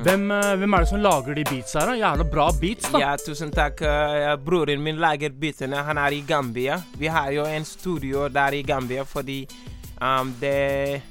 Hvem, 0.03 0.31
-hmm. 0.31 0.57
hvem 0.57 0.73
er 0.73 0.77
det 0.79 0.87
som 0.87 0.99
lager 0.99 1.33
de 1.33 1.43
beats 1.43 1.73
her? 1.73 1.93
Jævla 1.95 2.23
bra 2.23 2.51
beats, 2.61 2.91
da. 2.91 2.99
Ja, 2.99 3.15
tusen 3.17 3.51
takk. 3.51 3.81
Uh, 3.81 4.35
broren 4.45 4.83
min 4.83 4.95
lager 4.95 5.29
beatene. 5.29 5.75
Han 5.75 5.97
er 5.97 6.11
i 6.11 6.23
Gambia. 6.27 6.81
Vi 6.97 7.07
har 7.07 7.31
jo 7.31 7.45
en 7.45 7.65
studio 7.65 8.27
der 8.27 8.51
i 8.51 8.61
Gambia 8.61 9.03
fordi 9.03 9.47
um, 10.01 10.35
det 10.41 11.01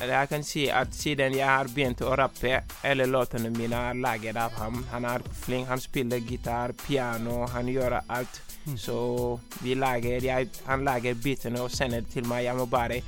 Jeg 0.00 0.28
kan 0.30 0.44
si 0.46 0.68
at 0.70 0.94
siden 0.94 1.34
jeg 1.34 1.48
har 1.48 1.68
begynt 1.74 2.02
å 2.06 2.14
rappe, 2.16 2.60
alle 2.86 3.06
låtene 3.10 3.50
mine 3.50 3.80
er 3.90 3.98
laget 3.98 4.36
av 4.38 4.54
ham. 4.60 4.84
Han 4.92 5.04
er 5.10 5.24
flink. 5.42 5.66
Han 5.68 5.80
spiller 5.82 6.22
gitar, 6.22 6.72
piano, 6.86 7.46
han 7.50 7.66
gjør 7.68 7.98
alt. 8.06 8.42
Så 8.76 9.40
vi 9.62 9.74
lager 9.74 10.20
jeg, 10.24 10.48
Han 10.66 10.84
lager 10.84 11.14
bitene 11.14 11.62
og 11.62 11.70
sender 11.72 12.04
det 12.04 12.12
til 12.12 12.26
meg. 12.28 12.44
Jeg 12.44 12.56
må 12.56 12.66
bare 12.66 13.00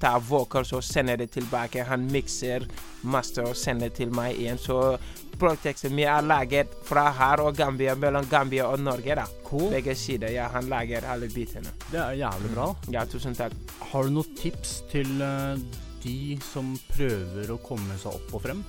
ta 0.00 0.16
vocals 0.18 0.72
og 0.72 0.82
sende 0.82 1.16
det 1.20 1.30
tilbake. 1.30 1.84
Han 1.86 2.08
mikser, 2.10 2.66
master 3.02 3.46
og 3.46 3.56
sender 3.56 3.88
det 3.92 4.00
til 4.00 4.10
meg 4.14 4.34
igjen. 4.40 4.58
Så 4.58 4.96
prosjektet 5.38 5.92
mitt 5.94 6.08
er 6.10 6.26
laget 6.26 6.74
fra 6.88 7.10
her 7.18 7.44
og 7.44 7.56
Gambia, 7.56 7.94
mellom 7.94 8.26
Gambia 8.30 8.66
og 8.66 8.80
Norge. 8.80 9.14
da. 9.14 9.28
Cool. 9.46 9.70
Begge 9.70 9.94
sider. 9.94 10.32
Ja, 10.32 10.48
han 10.48 10.68
lager 10.72 11.06
alle 11.06 11.28
bitene. 11.28 11.70
Det 11.90 12.00
er 12.00 12.18
jævlig 12.24 12.54
bra. 12.54 12.74
Ja, 12.90 13.04
tusen 13.04 13.34
takk. 13.36 13.54
Har 13.92 14.02
du 14.02 14.10
noen 14.16 14.36
tips 14.38 14.82
til 14.90 15.20
eh, 15.22 15.58
de 16.02 16.38
som 16.44 16.74
prøver 16.92 17.52
å 17.52 17.60
komme 17.62 17.98
seg 18.00 18.14
opp 18.14 18.36
og 18.36 18.44
frem? 18.46 18.62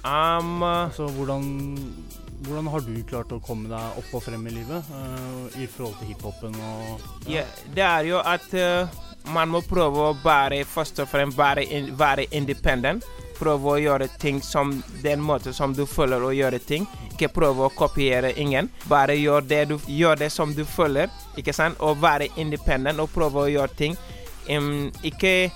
Um, 0.00 0.62
Altså, 0.62 1.10
hvordan, 1.12 1.44
hvordan 2.46 2.70
har 2.72 2.84
du 2.86 2.94
klart 3.04 3.32
å 3.36 3.40
komme 3.44 3.68
deg 3.68 4.00
opp 4.00 4.14
og 4.16 4.24
frem 4.24 4.46
i 4.48 4.54
livet 4.54 4.92
uh, 4.94 5.60
i 5.60 5.68
forhold 5.68 5.98
til 6.00 6.12
hiphopen 6.12 6.56
Ja. 7.28 7.40
ja, 7.40 7.44
det 7.74 7.84
er 7.84 8.08
jo 8.08 8.22
at 8.24 8.46
uh, 8.56 9.00
man 9.28 9.50
må 9.52 9.60
prøve 9.66 10.10
å 10.10 10.16
bare 10.24 10.62
først 10.64 11.02
og 11.04 11.10
fremst 11.10 11.38
være, 11.38 11.66
in, 11.68 11.92
være 11.98 12.26
independent. 12.32 13.04
Prøve 13.40 13.74
å 13.74 13.80
gjøre 13.80 14.08
ting 14.20 14.40
som 14.44 14.72
den 15.04 15.20
måten 15.24 15.54
som 15.56 15.74
du 15.76 15.86
føler 15.88 16.22
å 16.24 16.32
gjøre 16.32 16.60
ting. 16.60 16.86
Ikke 17.10 17.30
prøve 17.32 17.66
å 17.66 17.72
kopiere 17.72 18.32
ingen. 18.40 18.68
Bare 18.88 19.16
gjør 19.16 19.44
det, 19.48 19.62
du, 19.70 19.76
gjør 19.88 20.20
det 20.24 20.30
som 20.32 20.54
du 20.56 20.64
føler, 20.68 21.12
ikke 21.40 21.54
sant? 21.56 21.80
Og 21.80 22.00
være 22.02 22.28
independent 22.40 23.00
og 23.00 23.12
prøve 23.12 23.44
å 23.44 23.52
gjøre 23.52 23.76
ting. 23.76 23.96
Um, 24.48 24.88
ikke, 25.06 25.50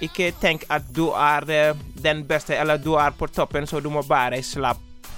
ikke 0.00 0.32
tenk 0.40 0.64
at 0.70 0.82
du 0.96 1.08
er 1.10 1.46
eh, 1.50 1.76
den 2.02 2.24
beste, 2.28 2.56
eller 2.56 2.76
du 2.76 2.96
på 3.18 3.26
toppen, 3.26 3.66
så 3.66 3.80
du 3.80 3.90
må. 3.90 4.02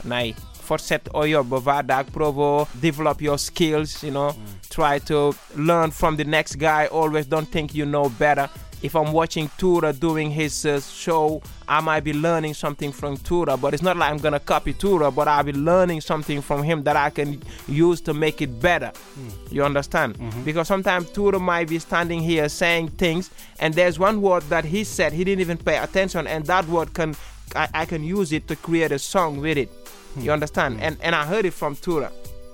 Nei. 0.05 0.35
Fortsett 0.69 1.09
å 1.17 1.25
jobbe 1.25 1.63
hver 1.65 1.83
dag. 1.89 2.07
Prøve 2.13 2.45
å 2.45 2.69
develop 2.83 3.23
your 3.23 3.39
skills, 3.39 4.03
you 4.05 4.11
know. 4.11 4.35
Try 4.71 4.99
to 5.09 5.33
learn 5.57 5.91
from 5.91 6.17
the 6.17 6.25
next 6.25 6.57
guy. 6.57 6.87
Always 6.93 7.27
don't 7.27 7.51
think 7.51 7.75
you 7.75 7.87
know 7.87 8.11
better. 8.19 8.49
If 8.81 8.95
I'm 8.95 9.13
watching 9.13 9.51
Tura 9.59 9.93
doing 9.93 10.31
his 10.31 10.65
uh, 10.65 10.81
show, 10.81 11.43
I 11.67 11.81
might 11.81 12.05
be 12.05 12.13
learning 12.13 12.55
something 12.55 12.93
from 12.93 13.17
Tura, 13.17 13.57
but 13.57 13.75
it's 13.75 13.83
not 13.83 13.97
like 13.97 14.11
I'm 14.11 14.19
gonna 14.19 14.39
copy 14.39 14.73
Tura, 14.73 15.11
but 15.11 15.27
I'll 15.27 15.43
be 15.43 15.53
learning 15.53 16.01
something 16.01 16.41
from 16.41 16.63
him 16.63 16.85
that 16.85 16.97
I 16.97 17.11
can 17.11 17.43
use 17.67 18.01
to 18.03 18.15
make 18.15 18.41
it 18.41 18.61
better. 18.61 18.93
Hmm. 19.15 19.29
You 19.55 19.65
understand? 19.65 20.17
Mm-hmm. 20.19 20.45
Because 20.45 20.69
sometimes 20.69 21.11
Tura 21.11 21.41
might 21.41 21.69
be 21.69 21.81
standing 21.81 22.21
here 22.21 22.49
saying 22.49 22.89
things, 22.91 23.31
and 23.59 23.75
there's 23.75 23.99
one 23.99 24.23
word 24.23 24.45
that 24.45 24.65
he 24.65 24.85
said 24.85 25.13
he 25.13 25.25
didn't 25.25 25.41
even 25.41 25.59
pay 25.59 25.79
attention, 25.79 26.27
and 26.29 26.47
that 26.47 26.67
word 26.69 26.95
can 26.95 27.17
I, 27.57 27.69
I 27.75 27.85
can 27.85 28.05
use 28.05 28.33
it 28.33 28.47
to 28.49 28.57
create 28.57 28.93
a 28.93 28.99
song 28.99 29.41
with 29.41 29.59
it. 29.59 29.71
Hmm. 30.15 30.21
You 30.21 30.33
understand? 30.33 30.77
Hmm. 30.77 30.83
And 30.85 30.97
and 31.03 31.15
I 31.17 31.25
heard 31.27 31.45
it 31.45 31.53
from 31.53 31.75
Tura. 31.75 32.13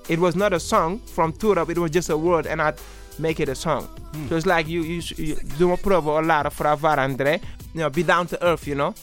It 0.08 0.18
was 0.18 0.36
not 0.36 0.52
a 0.52 0.60
song 0.60 1.00
from 1.00 1.32
Tura, 1.32 1.68
it 1.68 1.78
was 1.78 1.90
just 1.90 2.10
a 2.10 2.16
word, 2.16 2.46
and 2.46 2.60
I 2.62 2.74
make 3.18 3.40
it 3.40 3.48
a 3.48 3.54
song. 3.54 3.86
So 4.28 4.36
it's 4.36 4.46
like 4.46 4.68
you 4.68 4.82
you, 4.82 5.02
you 5.16 5.36
do 5.58 5.72
a 5.72 5.76
provo 5.76 6.18
a 6.20 6.22
lot 6.22 6.46
of 6.46 6.56
varandre. 6.80 7.40
You 7.74 7.80
know, 7.80 7.90
be 7.90 8.02
down 8.02 8.26
to 8.28 8.36
earth. 8.44 8.66
You 8.66 8.74
know, 8.76 8.94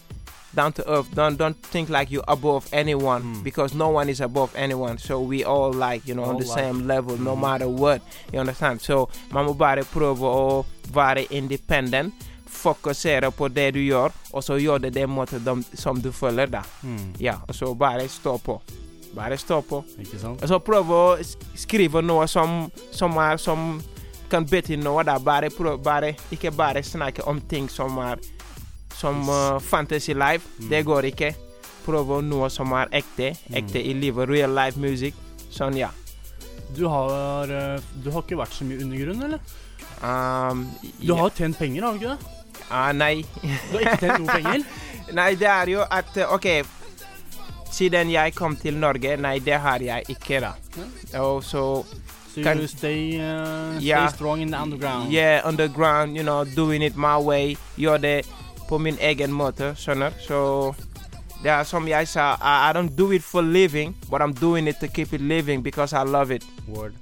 down 0.55 0.71
to 0.73 0.83
earth. 0.89 1.07
Don't 1.15 1.37
don't 1.37 1.57
think 1.71 1.89
like 1.89 2.09
you're 2.11 2.23
above 2.27 2.67
anyone 2.73 3.41
because 3.43 3.73
no 3.75 3.89
one 3.89 4.09
is 4.09 4.21
above 4.21 4.51
anyone. 4.55 4.97
So 4.97 5.19
we 5.21 5.43
all 5.43 5.73
like 5.73 6.07
you 6.07 6.15
know 6.15 6.23
on 6.23 6.37
the 6.37 6.45
like- 6.45 6.59
same 6.59 6.87
level, 6.87 7.17
no 7.17 7.35
matter 7.35 7.67
what. 7.67 8.01
You 8.33 8.39
understand? 8.39 8.81
So 8.81 9.09
man 9.31 9.51
bare 9.57 9.83
provo 9.83 10.65
være 10.93 11.23
independent. 11.33 12.13
Fokusere 12.51 13.31
på 13.31 13.47
det 13.47 13.71
du 13.73 13.79
gjør, 13.79 14.11
og 14.33 14.43
så 14.43 14.57
gjør 14.59 14.77
det 14.83 14.93
den 14.93 15.09
måten 15.09 15.39
de, 15.45 15.63
som 15.77 16.01
du 16.01 16.11
føler. 16.11 16.45
da. 16.45 16.61
Ja, 17.19 17.35
og 17.47 17.55
så 17.55 17.73
bare 17.73 18.07
stå 18.07 18.37
på. 18.37 18.61
Bare 19.15 19.37
stå 19.37 19.61
på. 19.61 19.83
Ikke 19.99 20.19
sant? 20.19 20.43
Og 20.43 20.47
så 20.49 20.59
prøve 20.59 20.93
å 20.93 21.15
sk- 21.23 21.47
skrive 21.55 22.01
noe 22.01 22.27
som, 22.27 22.69
som 22.91 23.17
er 23.17 23.37
som 23.37 23.81
kan 24.31 24.47
bety 24.47 24.77
noe. 24.79 25.03
da. 25.03 25.17
Bare 25.19 25.49
bare, 25.83 26.15
ikke 26.31 26.51
bare 26.55 26.83
snakke 26.83 27.27
om 27.27 27.41
ting 27.41 27.69
som 27.69 27.97
er 27.99 28.19
som 29.01 29.29
uh, 29.29 29.59
fantasy 29.59 30.13
life. 30.13 30.47
Det 30.69 30.83
går 30.85 31.09
ikke. 31.11 31.33
Prøve 31.85 32.21
noe 32.21 32.49
som 32.53 32.71
er 32.77 32.91
ekte. 32.93 33.33
Ekte 33.53 33.81
i 33.81 33.93
livet. 33.97 34.29
Real 34.29 34.53
life 34.53 34.79
music. 34.79 35.15
Sånn, 35.51 35.77
ja. 35.79 35.89
Du 36.75 36.85
har, 36.87 37.49
eh, 37.51 37.81
du 38.03 38.11
har 38.13 38.21
ikke 38.23 38.37
vært 38.39 38.53
så 38.55 38.63
mye 38.63 38.79
undergrunn, 38.79 39.23
eller? 39.25 39.41
Um, 40.01 40.61
Du 41.01 41.09
ja. 41.11 41.17
har 41.19 41.33
tjent 41.35 41.57
penger, 41.59 41.83
har 41.83 41.97
du 41.97 42.05
ikke 42.05 42.13
det? 42.13 42.61
Ah, 42.69 42.91
nei. 42.95 43.25
Du 43.41 43.75
har 43.75 43.81
ikke 43.81 43.97
tjent 43.99 44.23
noe 44.23 44.37
penger? 44.37 44.63
nei, 45.19 45.33
det 45.35 45.49
er 45.51 45.73
jo 45.73 45.81
at 45.83 46.15
uh, 46.21 46.31
OK. 46.37 46.47
Siden 47.71 48.11
jeg 48.13 48.35
kom 48.35 48.55
til 48.59 48.77
Norge, 48.79 49.17
nei, 49.19 49.39
det 49.43 49.59
har 49.63 49.83
jeg 49.83 50.07
ikke, 50.15 50.39
da. 50.43 50.53
Og 51.19 51.43
så 51.43 51.65
So 52.35 52.41
Kan- 52.43 52.59
you 52.59 52.67
stay, 52.67 53.19
eh, 53.19 53.79
stay 53.79 54.07
strong 54.15 54.41
in 54.41 54.51
the 54.51 54.57
underground. 54.61 55.11
Yeah, 55.11 55.41
underground, 55.47 56.15
you 56.17 56.23
know, 56.23 56.45
doing 56.55 56.81
it 56.83 56.95
my 56.95 57.17
way. 57.17 57.55
Gjør 57.77 57.97
det 57.97 58.25
på 58.69 58.77
min 58.77 58.97
egen 59.01 59.31
måte, 59.31 59.73
skjønner. 59.75 60.11
Så 60.27 60.73
det 61.43 61.51
er 61.51 61.63
som 61.63 61.87
jeg 61.87 62.07
sa, 62.07 62.33
I, 62.39 62.69
I 62.69 62.73
don't 62.73 62.95
do 62.97 63.11
it 63.11 63.23
for 63.23 63.41
living, 63.41 63.95
but 64.09 64.21
I'm 64.21 64.33
doing 64.33 64.67
it 64.67 64.75
to 64.79 64.87
keep 64.87 65.13
it 65.13 65.21
living 65.21 65.63
because 65.63 65.93
I 65.93 66.03
love 66.05 66.31
it. 66.35 66.43
Word. 66.67 66.93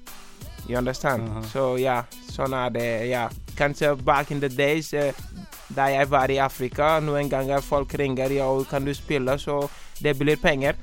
You 0.69 0.77
understand? 0.77 1.21
Mhm. 1.29 1.43
Så 1.43 1.77
ja, 1.79 2.01
sånn 2.31 2.53
er 2.53 2.69
det. 2.69 3.09
Ja. 3.09 3.27
Kanskje 3.57 3.95
back 4.05 4.31
in 4.31 4.39
the 4.39 4.49
days, 4.49 4.93
eh, 4.93 5.13
da 5.75 5.85
jeg 5.93 6.09
var 6.09 6.29
i 6.31 6.37
Afrika, 6.37 6.99
noen 6.99 7.29
ganger 7.29 7.61
folk 7.61 7.93
ringer 7.99 8.29
ja, 8.31 8.63
kan 8.69 8.85
du 8.85 8.93
spille, 8.93 9.37
så 9.37 9.67
det 10.01 10.17
blir 10.19 10.35
penger. 10.37 10.73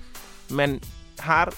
Men 0.51 0.81
her 1.21 1.49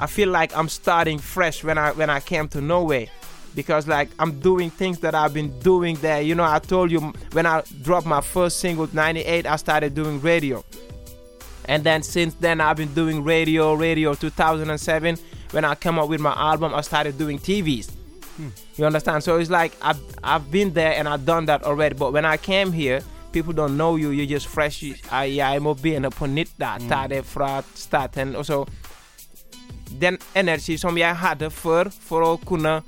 I 0.00 0.06
feel 0.06 0.28
like 0.28 0.56
I'm 0.56 0.68
starting 0.68 1.18
fresh 1.18 1.64
when 1.64 1.78
I 1.78 1.92
when 1.92 2.10
I 2.10 2.20
came 2.20 2.48
to 2.48 2.60
Norway. 2.60 3.10
Because 3.54 3.88
like 3.88 4.08
I'm 4.18 4.38
doing 4.40 4.70
things 4.70 5.00
that 5.00 5.14
I've 5.14 5.34
been 5.34 5.58
doing 5.60 5.96
there. 5.96 6.20
You 6.20 6.34
know, 6.34 6.44
I 6.44 6.58
told 6.58 6.90
you 6.90 7.12
when 7.32 7.46
I 7.46 7.62
dropped 7.82 8.06
my 8.06 8.20
first 8.20 8.60
single, 8.60 8.88
98, 8.92 9.46
I 9.46 9.56
started 9.56 9.94
doing 9.94 10.20
radio. 10.20 10.64
And 11.64 11.82
then 11.84 12.02
since 12.02 12.34
then 12.34 12.60
I've 12.60 12.76
been 12.76 12.94
doing 12.94 13.24
radio, 13.24 13.74
radio 13.74 14.14
2007. 14.14 15.18
When 15.50 15.64
I 15.64 15.74
came 15.74 15.98
up 15.98 16.08
with 16.08 16.20
my 16.20 16.32
album, 16.32 16.74
I 16.74 16.82
started 16.82 17.18
doing 17.18 17.38
TVs. 17.38 17.90
Hmm. 18.36 18.48
You 18.76 18.84
understand? 18.86 19.24
So 19.24 19.38
it's 19.38 19.50
like 19.50 19.72
I've, 19.82 20.00
I've 20.22 20.50
been 20.50 20.72
there 20.72 20.94
and 20.94 21.08
I've 21.08 21.26
done 21.26 21.46
that 21.46 21.64
already. 21.64 21.94
But 21.94 22.12
when 22.12 22.24
I 22.24 22.36
came 22.36 22.72
here, 22.72 23.00
people 23.32 23.52
don't 23.52 23.76
know 23.76 23.96
you. 23.96 24.10
You're 24.10 24.26
just 24.26 24.46
fresh. 24.46 24.84
I, 25.10 25.24
jeg 25.24 25.62
må 25.62 25.74
begynne 25.74 26.10
på 26.10 26.26
nytt 26.26 26.52
da. 26.58 26.76
Hmm. 26.78 26.88
Ta 26.88 27.06
det 27.06 27.24
fra 27.26 27.62
starten. 27.74 28.36
Og 28.36 28.46
så 28.46 28.64
den 29.90 30.18
energi 30.36 30.76
som 30.78 30.96
jeg 30.98 31.16
hadde 31.16 31.50
før 31.50 31.90
for 31.90 32.22
å 32.26 32.32
kunne 32.44 32.82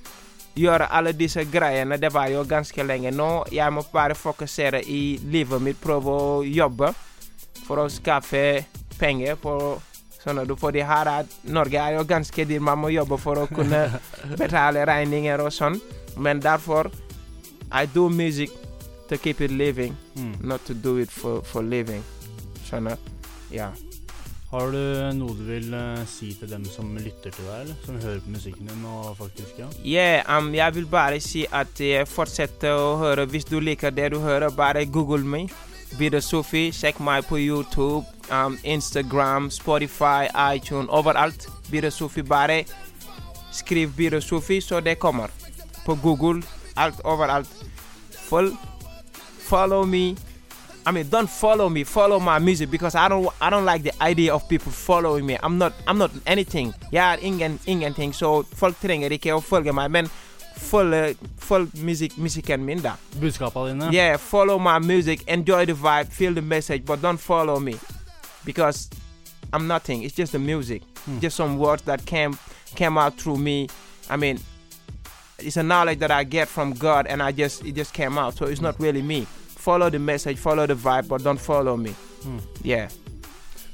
gjøre 0.59 0.89
alle 0.93 1.13
disse 1.17 1.45
greiene, 1.49 1.97
det 1.99 2.11
var 2.13 2.29
jo 2.29 2.43
ganske 2.45 2.83
lenge. 2.85 3.13
Nå 3.15 3.47
jeg 3.55 3.73
må 3.73 3.85
bare 3.93 4.15
fokusere 4.19 4.83
i 4.83 5.19
livet 5.31 5.63
mitt, 5.63 5.79
prøve 5.81 6.11
å 6.11 6.43
jobbe 6.45 6.91
for 7.67 7.85
å 7.85 7.89
skaffe 7.89 8.65
penger. 8.99 9.37
For, 9.41 9.79
sånn 10.21 10.43
at 10.43 10.49
du 10.51 10.57
får 10.59 10.75
de 10.77 10.83
her 10.85 11.09
at 11.09 11.37
Norge 11.49 11.79
er 11.81 11.95
jo 11.97 12.05
ganske 12.05 12.45
dyr, 12.45 12.61
man 12.61 12.83
må 12.83 12.91
jobbe 12.93 13.17
for 13.23 13.41
å 13.41 13.47
kunne 13.49 13.87
betale 14.41 14.83
regninger 14.91 15.41
og 15.41 15.53
sånn. 15.55 15.79
Men 16.21 16.43
derfor 16.45 16.91
I 17.73 17.87
do 17.87 18.09
music 18.11 18.51
to 19.09 19.17
keep 19.19 19.41
it 19.41 19.51
living, 19.51 19.97
Mm. 20.17 20.35
not 20.45 20.61
to 20.67 20.75
do 20.75 20.99
it 20.99 21.09
for, 21.11 21.41
for 21.43 21.63
living. 21.63 22.03
Skjønner? 22.67 22.99
Ja. 23.51 23.71
Har 24.51 24.73
du 24.75 24.79
noe 25.15 25.35
du 25.39 25.45
vil 25.47 25.69
uh, 25.71 26.01
si 26.11 26.33
til 26.35 26.51
dem 26.51 26.65
som 26.67 26.89
lytter 26.99 27.31
til 27.31 27.47
deg, 27.47 27.61
eller? 27.63 27.77
Som 27.85 28.01
hører 28.03 28.23
på 28.25 28.33
musikken 28.35 28.67
din 28.67 28.87
og 28.91 29.13
faktisk, 29.19 29.59
ja? 29.61 29.69
Yeah, 29.87 30.39
um, 30.39 30.51
jeg 30.55 30.75
vil 30.75 30.89
bare 30.91 31.21
si 31.23 31.45
at 31.55 31.81
jeg 31.81 32.09
fortsetter 32.11 32.75
å 32.75 32.97
høre. 32.99 33.29
Hvis 33.31 33.47
du 33.47 33.61
liker 33.63 33.95
det 33.95 34.11
du 34.15 34.19
hører, 34.25 34.51
bare 34.51 34.87
google 34.87 35.23
meg. 35.23 35.55
Bida 35.99 36.19
Sufi. 36.23 36.69
Sjekk 36.75 36.99
meg 37.07 37.29
på 37.31 37.39
YouTube, 37.39 38.03
um, 38.31 38.59
Instagram, 38.65 39.51
Spotify, 39.55 40.27
iTunes, 40.55 40.91
overalt. 40.91 41.47
Bida 41.71 41.91
Sufi. 41.95 42.27
Bare 42.27 42.65
skriv 43.55 43.95
Bida 43.95 44.21
Sufi, 44.21 44.59
så 44.61 44.83
det 44.83 44.99
kommer. 44.99 45.31
På 45.87 45.95
Google, 46.03 46.43
alt 46.77 46.99
overalt. 47.05 47.55
Følg. 48.11 48.59
follow 49.51 49.85
me. 49.85 50.30
I 50.87 50.93
mean, 50.93 51.09
don't 51.09 51.29
follow 51.29 51.69
me. 51.69 51.85
Follow 51.85 52.19
my 52.21 52.39
music 52.39 52.71
because 52.71 52.95
I 52.95 53.09
don't. 53.09 53.29
I 53.41 53.51
don't 53.51 53.65
like 53.65 53.83
the 53.83 53.93
idea 54.03 54.35
of 54.35 54.49
people 54.49 54.73
following 54.73 55.27
me. 55.27 55.37
I'm 55.43 55.59
not. 55.59 55.73
I'm 55.87 55.99
not 55.99 56.11
anything. 56.27 56.75
Er 56.93 57.19
ingen 57.21 57.59
ingenting, 57.67 58.13
så 58.13 58.43
folk 58.55 58.77
trenger 58.81 59.11
ikke 59.11 59.35
å 59.35 59.41
følge 59.41 59.73
meg. 59.73 59.91
Men 59.91 60.09
følg, 60.57 61.17
følg 61.39 61.69
musikk, 61.85 62.17
musikken 62.19 62.65
min, 62.65 62.81
da. 62.83 62.95
Budskapene 63.21 63.75
dine? 63.75 63.93
Yeah, 63.93 64.17
follow 64.17 64.59
my 64.59 64.79
music, 64.79 65.23
enjoy 65.29 65.67
the 65.67 65.75
vibe, 65.75 66.09
feel 66.09 66.35
the 66.35 66.43
message, 66.43 66.85
but 66.85 67.03
don't 67.03 67.21
follow 67.21 67.59
me 67.61 67.77
because 68.45 68.89
I'm 69.53 69.67
nothing. 69.67 70.03
It's 70.03 70.15
just 70.15 70.33
the 70.33 70.39
music, 70.39 70.83
just 71.21 71.37
some 71.37 71.59
words 71.59 71.83
that 71.83 72.07
came 72.07 72.39
came 72.75 72.99
out 72.99 73.19
through 73.19 73.39
me. 73.39 73.69
I 74.09 74.17
mean, 74.17 74.39
it's 75.39 75.57
a 75.57 75.63
knowledge 75.63 75.99
that 75.99 76.11
I 76.11 76.25
get 76.25 76.49
from 76.49 76.73
God, 76.73 77.07
and 77.07 77.23
I 77.23 77.33
just 77.33 77.65
it 77.65 77.75
just 77.75 77.93
came 77.93 78.19
out. 78.19 78.37
So 78.37 78.47
it's 78.47 78.61
not 78.61 78.79
really 78.81 79.03
me. 79.03 79.27
Follow 79.61 79.91
the 79.91 79.99
message, 79.99 80.39
follow 80.39 80.67
the 80.67 80.75
vibe, 80.75 81.09
but 81.09 81.21
don't 81.23 81.41
follow 81.41 81.77
me. 81.77 81.91
Yeah. 82.65 82.89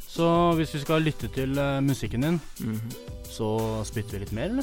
Så 0.09 0.53
hvis 0.57 0.75
vi 0.75 0.81
skal 0.81 1.03
lytte 1.03 1.29
til 1.29 1.59
uh, 1.59 1.83
musikken 1.83 2.23
din, 2.23 2.41
Mhm. 2.61 2.81
så 3.31 3.83
spytter 3.85 4.13
vi 4.13 4.19
litt 4.25 4.33
mer, 4.33 4.43
eller? 4.45 4.63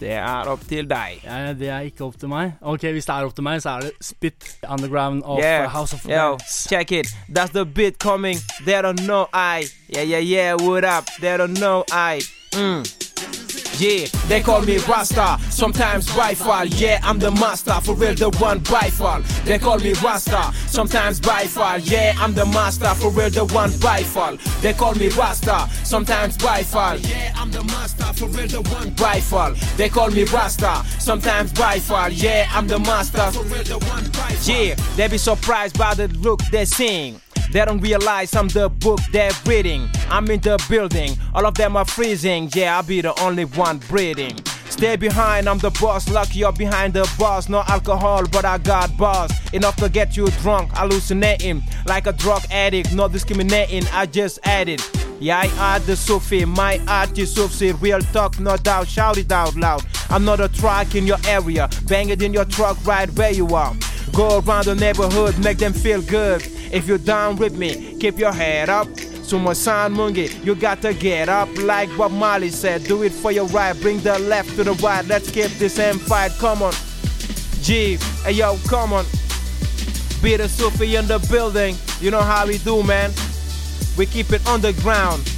Det 0.00 0.10
er 0.12 0.46
opp 0.48 0.60
til 0.68 0.86
deg. 0.88 1.20
Ja, 1.24 1.52
det 1.52 1.68
er 1.68 1.80
ikke 1.80 2.04
opp 2.06 2.16
til 2.20 2.28
meg. 2.28 2.52
Ok, 2.62 2.80
hvis 2.94 3.04
det 3.06 3.14
er 3.14 3.24
opp 3.26 3.34
til 3.34 3.44
meg, 3.44 3.60
så 3.62 3.70
er 3.70 3.80
det 3.80 3.92
Spit 4.00 4.46
Underground 4.70 5.22
of 5.24 5.38
Yeah, 5.42 5.68
House 5.68 5.94
of 5.96 6.06
Rats. 6.06 6.68
check 6.68 6.92
it. 6.92 7.06
That's 7.28 7.50
the 7.52 7.64
beat 7.66 7.98
coming. 7.98 8.38
They 8.64 8.80
don't 8.82 9.00
know 9.06 9.26
I. 9.34 9.66
Yeah, 9.94 10.04
yeah, 10.08 10.22
yeah. 10.22 10.54
What 10.62 10.84
up? 10.84 11.04
They 11.20 11.36
don't 11.36 11.58
know 11.58 11.82
I. 11.92 12.20
Mm. 12.54 12.84
Yeah, 13.78 14.06
they 14.28 14.40
call 14.42 14.62
me 14.62 14.78
Rasta, 14.78 15.38
sometimes 15.50 16.08
fall. 16.34 16.66
Yeah, 16.66 17.00
I'm 17.02 17.18
the 17.18 17.30
master, 17.30 17.72
for 17.80 17.94
real, 17.94 18.14
the 18.14 18.30
one 18.38 18.60
fall. 18.62 19.22
They 19.44 19.58
call 19.58 19.78
me 19.78 19.92
Rasta, 19.94 20.52
sometimes 20.66 21.18
fall. 21.20 21.78
Yeah, 21.78 22.14
I'm 22.18 22.34
the 22.34 22.46
master, 22.46 22.94
for 22.94 23.10
real, 23.10 23.30
the 23.30 23.44
one 23.46 23.70
fall. 23.70 24.36
They 24.60 24.72
call 24.72 24.94
me 24.94 25.08
Rasta, 25.08 25.68
sometimes 25.84 26.36
fall. 26.36 26.96
Yeah, 26.96 27.32
I'm 27.36 27.50
the 27.50 27.64
master, 27.64 28.04
for 28.14 28.26
real, 28.26 28.48
the 28.48 28.60
one 28.62 29.20
fall. 29.20 29.54
They 29.76 29.88
call 29.88 30.10
me 30.10 30.24
Rasta, 30.24 30.84
sometimes 30.98 31.52
fall. 31.52 32.10
Yeah, 32.10 32.48
I'm 32.52 32.66
the 32.66 32.78
master, 32.78 33.30
for 33.32 33.44
real, 33.44 33.64
the 33.64 33.78
one 33.86 34.04
fall. 34.12 34.30
Yeah, 34.42 34.74
they 34.96 35.08
be 35.08 35.18
surprised 35.18 35.78
by 35.78 35.94
the 35.94 36.08
look 36.08 36.40
they 36.50 36.64
sing. 36.64 37.20
They 37.52 37.64
don't 37.64 37.80
realize 37.80 38.34
I'm 38.36 38.48
the 38.48 38.68
book 38.68 39.00
they're 39.12 39.32
reading. 39.44 39.90
I'm 40.08 40.30
in 40.30 40.40
the 40.40 40.64
building, 40.68 41.16
all 41.34 41.46
of 41.46 41.54
them 41.54 41.76
are 41.76 41.84
freezing. 41.84 42.48
Yeah, 42.54 42.76
I'll 42.76 42.84
be 42.84 43.00
the 43.00 43.18
only 43.20 43.44
one 43.44 43.78
breathing. 43.78 44.38
Stay 44.68 44.94
behind, 44.96 45.48
I'm 45.48 45.58
the 45.58 45.70
boss. 45.70 46.08
Lucky 46.08 46.38
you're 46.38 46.52
behind 46.52 46.94
the 46.94 47.10
boss. 47.18 47.48
No 47.48 47.62
alcohol, 47.66 48.24
but 48.30 48.44
I 48.44 48.58
got 48.58 48.96
bars. 48.96 49.32
Enough 49.52 49.76
to 49.76 49.88
get 49.88 50.16
you 50.16 50.28
drunk, 50.42 50.70
hallucinating. 50.72 51.62
Like 51.86 52.06
a 52.06 52.12
drug 52.12 52.42
addict, 52.50 52.94
no 52.94 53.08
discriminating. 53.08 53.84
I 53.92 54.06
just 54.06 54.38
added. 54.44 54.80
Yeah, 55.18 55.40
I 55.40 55.46
add 55.58 55.82
the 55.82 55.96
Sufi, 55.96 56.44
my 56.44 56.80
art 56.88 57.18
is 57.18 57.34
Sufi. 57.34 57.72
Real 57.72 58.00
talk, 58.00 58.38
no 58.38 58.56
doubt, 58.56 58.88
shout 58.88 59.18
it 59.18 59.30
out 59.32 59.54
loud. 59.56 59.84
I'm 60.08 60.24
not 60.24 60.40
a 60.40 60.48
truck 60.48 60.94
in 60.94 61.06
your 61.06 61.18
area, 61.26 61.68
bang 61.86 62.08
it 62.08 62.22
in 62.22 62.32
your 62.32 62.46
truck 62.46 62.78
right 62.86 63.10
where 63.10 63.32
you 63.32 63.48
are. 63.54 63.74
Go 64.20 64.42
around 64.46 64.66
the 64.66 64.74
neighborhood, 64.74 65.38
make 65.38 65.56
them 65.56 65.72
feel 65.72 66.02
good. 66.02 66.46
If 66.70 66.86
you're 66.86 66.98
down 66.98 67.36
with 67.36 67.56
me, 67.56 67.96
keep 67.98 68.18
your 68.18 68.32
head 68.32 68.68
up. 68.68 68.86
Sumo 69.24 69.56
San 69.56 69.94
Mungi, 69.94 70.44
you 70.44 70.54
got 70.54 70.82
to 70.82 70.92
get 70.92 71.30
up 71.30 71.48
like 71.56 71.88
Bob 71.96 72.12
Marley 72.12 72.50
said. 72.50 72.84
Do 72.84 73.02
it 73.02 73.12
for 73.12 73.32
your 73.32 73.46
right, 73.46 73.72
bring 73.80 73.98
the 74.00 74.18
left 74.18 74.50
to 74.56 74.64
the 74.64 74.74
right. 74.74 75.06
Let's 75.06 75.30
keep 75.30 75.50
this 75.52 75.78
end 75.78 76.02
fight. 76.02 76.32
Come 76.32 76.60
on, 76.62 76.74
G, 77.62 77.96
hey 78.22 78.32
yo, 78.32 78.58
come 78.68 78.92
on. 78.92 79.06
B-Da 80.22 80.48
Sufi 80.48 80.96
in 80.96 81.06
the 81.06 81.18
building. 81.30 81.74
You 82.02 82.10
know 82.10 82.20
how 82.20 82.46
we 82.46 82.58
do, 82.58 82.82
man. 82.82 83.12
We 83.96 84.04
keep 84.04 84.32
it 84.32 84.46
underground. 84.46 85.29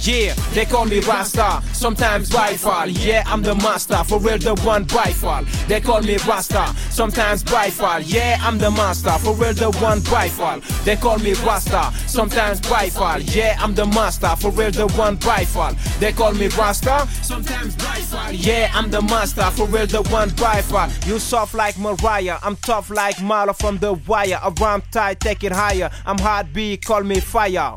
Yeah, 0.00 0.34
they 0.54 0.64
call 0.64 0.84
me 0.86 1.00
Rasta, 1.00 1.62
sometimes 1.72 2.30
by. 2.30 2.56
Yeah, 2.86 3.24
I'm 3.26 3.42
the 3.42 3.54
master, 3.54 4.02
for 4.04 4.18
real, 4.18 4.38
the 4.38 4.54
one 4.64 4.84
by 4.84 5.12
fall. 5.12 5.44
They 5.66 5.80
call 5.80 6.02
me 6.02 6.16
Rasta, 6.18 6.74
sometimes 6.90 7.42
by 7.42 7.70
fall. 7.70 8.00
Yeah, 8.00 8.38
I'm 8.40 8.58
the 8.58 8.70
master, 8.70 9.10
for 9.18 9.34
real, 9.34 9.54
the 9.54 9.70
one 9.80 10.00
by 10.00 10.28
fall. 10.28 10.60
They 10.84 10.96
call 10.96 11.18
me 11.18 11.32
Rasta, 11.34 11.92
sometimes 12.06 12.60
by 12.60 12.88
fall. 12.90 13.20
Yeah, 13.20 13.56
I'm 13.58 13.74
the 13.74 13.86
master, 13.86 14.34
for 14.36 14.50
real, 14.50 14.70
the 14.70 14.86
one 14.96 15.16
by 15.16 15.44
fall. 15.44 15.74
They 15.98 16.12
call 16.12 16.32
me 16.32 16.48
Rasta, 16.48 17.06
sometimes 17.22 17.74
by. 17.76 18.30
Yeah, 18.30 18.70
I'm 18.74 18.90
the 18.90 19.02
master, 19.02 19.50
for 19.50 19.66
real, 19.66 19.86
the 19.86 20.02
one 20.02 20.30
by 20.30 20.62
fall. 20.62 20.88
You 21.06 21.18
soft 21.18 21.54
like 21.54 21.78
Mariah, 21.78 22.38
I'm 22.42 22.56
tough 22.56 22.90
like 22.90 23.16
Marla 23.16 23.54
from 23.54 23.78
the 23.78 23.94
wire. 24.06 24.38
A 24.42 24.50
rhyme 24.60 24.82
tight, 24.92 25.20
take 25.20 25.44
it 25.44 25.52
higher. 25.52 25.90
I'm 26.06 26.18
hard 26.18 26.52
B, 26.52 26.76
call 26.76 27.02
me 27.02 27.20
fire. 27.20 27.76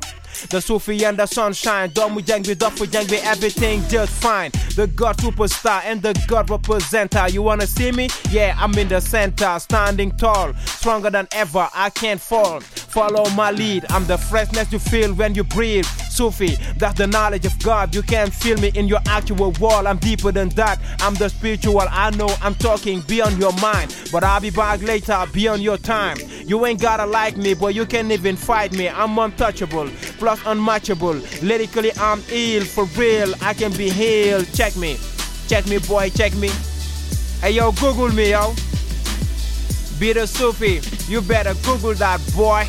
The 0.50 0.62
Sufi 0.62 1.04
and 1.06 1.18
the 1.18 1.26
sunshine, 1.26 1.90
Jangbi, 1.92 2.56
Dofu 2.56 2.86
Jangbi, 2.86 3.20
everything 3.24 3.84
just 3.88 4.12
fine. 4.22 4.52
The 4.76 4.88
God 4.88 5.18
superstar 5.18 5.82
and 5.84 6.02
the 6.02 6.14
God 6.28 6.48
representer. 6.48 7.32
You 7.32 7.42
wanna 7.42 7.68
see 7.68 7.92
me? 7.92 8.10
Yeah, 8.30 8.56
I'm 8.60 8.74
in 8.78 8.88
the 8.88 9.02
center, 9.02 9.58
standing 9.60 10.12
tall, 10.12 10.54
stronger 10.66 11.10
than 11.10 11.28
ever. 11.32 11.70
I 11.74 11.90
can't 11.90 12.22
fall. 12.22 12.60
Follow 12.62 13.30
my 13.32 13.52
lead. 13.52 13.86
I'm 13.90 14.06
the 14.06 14.18
freshness 14.18 14.72
you 14.72 14.80
feel 14.80 15.14
when 15.14 15.36
you 15.36 15.44
breathe. 15.44 15.88
Sufi, 16.12 16.58
that's 16.78 16.98
the 16.98 17.08
knowledge 17.08 17.46
of 17.46 17.58
God. 17.60 17.96
You 17.96 18.02
can't 18.02 18.34
feel 18.34 18.58
me 18.60 18.72
in 18.76 18.88
your 18.88 19.00
actual 19.08 19.52
wall. 19.60 19.88
I'm 19.88 19.98
deeper 19.98 20.32
than 20.32 20.50
that. 20.50 20.80
I'm 21.00 21.14
the 21.16 21.30
spiritual. 21.30 21.82
I 21.90 22.12
know 22.12 22.30
I'm 22.42 22.56
talking 22.56 23.02
beyond 23.02 23.38
your 23.40 23.54
mind, 23.54 23.96
but 24.12 24.24
I'll 24.24 24.42
be 24.42 24.50
back 24.50 24.82
later 24.82 25.26
beyond 25.34 25.62
your 25.62 25.78
time. 25.78 26.18
You 26.46 26.66
ain't 26.66 26.82
gotta 26.82 27.06
like 27.06 27.38
me, 27.38 27.54
but 27.54 27.74
you 27.74 27.86
can't 27.86 28.12
even 28.12 28.36
fight 28.36 28.74
me. 28.74 28.90
I'm 28.90 29.18
untouchable, 29.18 29.90
plus 30.20 30.40
unmatchable. 30.46 31.20
Lyrically, 31.42 31.92
I'm 31.98 32.22
ill 32.30 32.66
for 32.66 32.86
real. 33.00 33.34
I 33.42 33.54
can 33.54 33.72
be 33.72 33.90
healed. 33.90 34.52
Check 34.54 34.76
me, 34.76 34.98
check 35.48 35.66
me, 35.68 35.78
boy, 35.80 36.10
check 36.10 36.36
me. 36.36 36.50
Hey 37.42 37.52
yo, 37.52 37.72
Google 37.72 38.10
me, 38.10 38.32
yo. 38.32 38.54
B-Da 40.00 40.26
Sufi. 40.26 40.82
You 41.12 41.22
better 41.22 41.54
Google 41.64 41.94
that, 41.94 42.20
boy. 42.36 42.66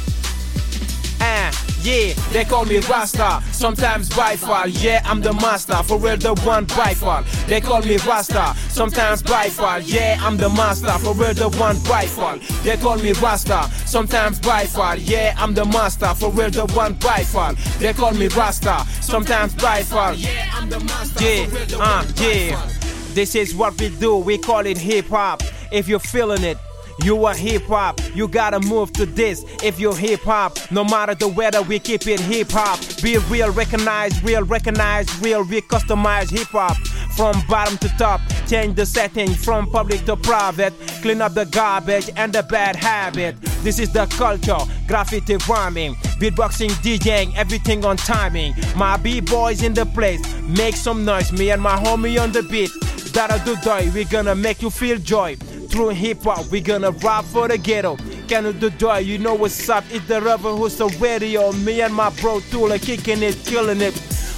Ah, 1.19 1.51
yeah, 1.83 2.14
they 2.33 2.45
call 2.45 2.64
me 2.64 2.79
Rasta, 2.79 3.42
sometimes 3.53 4.09
by 4.09 4.37
fall. 4.37 4.68
Yeah, 4.68 5.03
I'm 5.05 5.21
the 5.21 5.33
master, 5.33 5.83
for 5.83 5.99
real, 5.99 6.16
the 6.16 6.35
one 6.45 6.64
by 6.66 6.95
fall. 6.95 7.25
They 7.47 7.61
call 7.61 7.83
me 7.83 7.97
Rasta, 7.99 8.55
sometimes 8.68 9.23
by 9.23 9.49
fall. 9.49 9.81
Yeah, 9.81 10.18
I'm 10.21 10.37
the 10.37 10.49
master, 10.49 10.92
for 10.99 11.14
real, 11.14 11.35
the 11.35 11.49
one 11.59 11.79
by 11.88 12.07
fall. 12.07 12.38
They 12.62 12.77
call 12.77 12.99
me 12.99 13.12
Rasta, 13.12 13.68
sometimes 13.87 14.38
by 14.40 14.66
fall. 14.66 14.97
Yeah, 14.97 15.35
I'm 15.37 15.55
the 15.55 15.64
master, 15.64 16.14
for 16.14 16.31
real, 16.31 16.51
the 16.51 16.66
one 16.75 16.95
by 16.95 17.25
fall. 17.25 17.55
They 17.79 17.92
call 17.92 18.12
me 18.12 18.29
Rasta, 18.29 18.87
sometimes 19.01 19.55
by 19.55 19.83
fall. 19.83 20.14
Yeah, 20.14 20.51
I'm 20.55 20.68
the 20.68 20.81
master, 20.81 21.25
yeah, 21.25 21.47
for 21.47 21.57
real, 21.57 21.66
the 21.66 21.77
uh, 21.83 22.05
one 22.05 22.14
yeah. 22.16 22.68
This 23.14 23.35
is 23.35 23.55
what 23.55 23.79
we 23.79 23.90
do, 23.90 24.16
we 24.16 24.38
call 24.38 24.66
it 24.66 24.79
hip 24.79 25.09
hop. 25.09 25.42
If 25.71 25.88
you're 25.88 25.99
feeling 25.99 26.45
it, 26.45 26.59
you 27.03 27.25
are 27.25 27.35
hip 27.35 27.63
hop, 27.65 28.01
you 28.15 28.29
gotta 28.29 28.61
move 28.61 28.93
to 28.95 29.07
this. 29.07 29.45
If 29.63 29.79
you're 29.81 29.97
hip 29.97 30.21
hop, 30.21 30.59
no 30.71 30.85
matter 30.85 31.15
the 31.15 31.29
weather, 31.29 31.63
we 31.63 31.79
keep 31.79 32.07
it 32.07 32.21
hip 32.21 32.51
hop. 32.51 32.79
Be 33.03 33.19
real, 33.31 33.53
recognize, 33.53 34.23
real, 34.23 34.45
recognize, 34.45 35.07
real, 35.21 35.43
we 35.45 35.61
customize 35.63 36.31
hip 36.31 36.49
hop. 36.49 36.77
From 37.17 37.43
bottom 37.47 37.77
to 37.79 37.89
top, 37.99 38.21
change 38.49 38.77
the 38.77 38.87
setting 38.87 39.35
from 39.35 39.71
public 39.71 40.05
to 40.07 40.17
private. 40.17 40.73
Clean 41.03 41.21
up 41.21 41.35
the 41.35 41.45
garbage 41.45 42.09
and 42.17 42.33
the 42.33 42.43
bad 42.43 42.75
habit. 42.77 43.41
This 43.63 43.79
is 43.79 43.93
the 43.93 44.07
culture, 44.07 44.57
graffiti 44.87 45.37
rhyming, 45.49 45.95
beatboxing, 46.19 46.71
DJing, 46.83 47.37
everything 47.37 47.85
on 47.85 47.97
timing. 47.97 48.55
My 48.77 48.97
B-boys 48.97 49.63
in 49.63 49.75
the 49.75 49.85
place, 49.85 50.23
make 50.43 50.75
some 50.75 51.05
noise. 51.05 51.33
Me 51.33 51.51
and 51.51 51.61
my 51.61 51.77
homie 51.77 52.21
on 52.21 52.33
the 52.33 52.43
beat. 52.43 52.71
That'll 53.13 53.39
do 53.45 53.61
joy, 53.61 53.91
we 53.95 54.05
gonna 54.05 54.35
make 54.35 54.63
you 54.63 54.71
feel 54.71 54.97
joy. 54.97 55.37
Through 55.73 55.89
hip 55.89 56.25
hop, 56.25 56.49
we 56.49 56.61
gonna 56.61 56.91
rap 56.91 57.25
for 57.25 57.49
the 57.49 57.57
ghetto. 57.57 57.97
Can 58.29 58.45
you 58.45 58.53
do 58.53 58.69
joy? 58.69 58.99
You 58.99 59.17
know 59.17 59.33
what's 59.33 59.71
up? 59.71 59.85
It's 59.89 60.07
the 60.07 60.21
rubber 60.21 60.51
who's 60.51 60.77
the 60.77 60.87
radio. 61.01 61.51
Me 61.53 61.81
and 61.81 61.95
my 61.95 62.11
bro 62.21 62.41
Tula 62.51 62.79
kicking 62.79 63.23
it, 63.23 63.39
killing 63.47 63.81
it. 63.81 63.95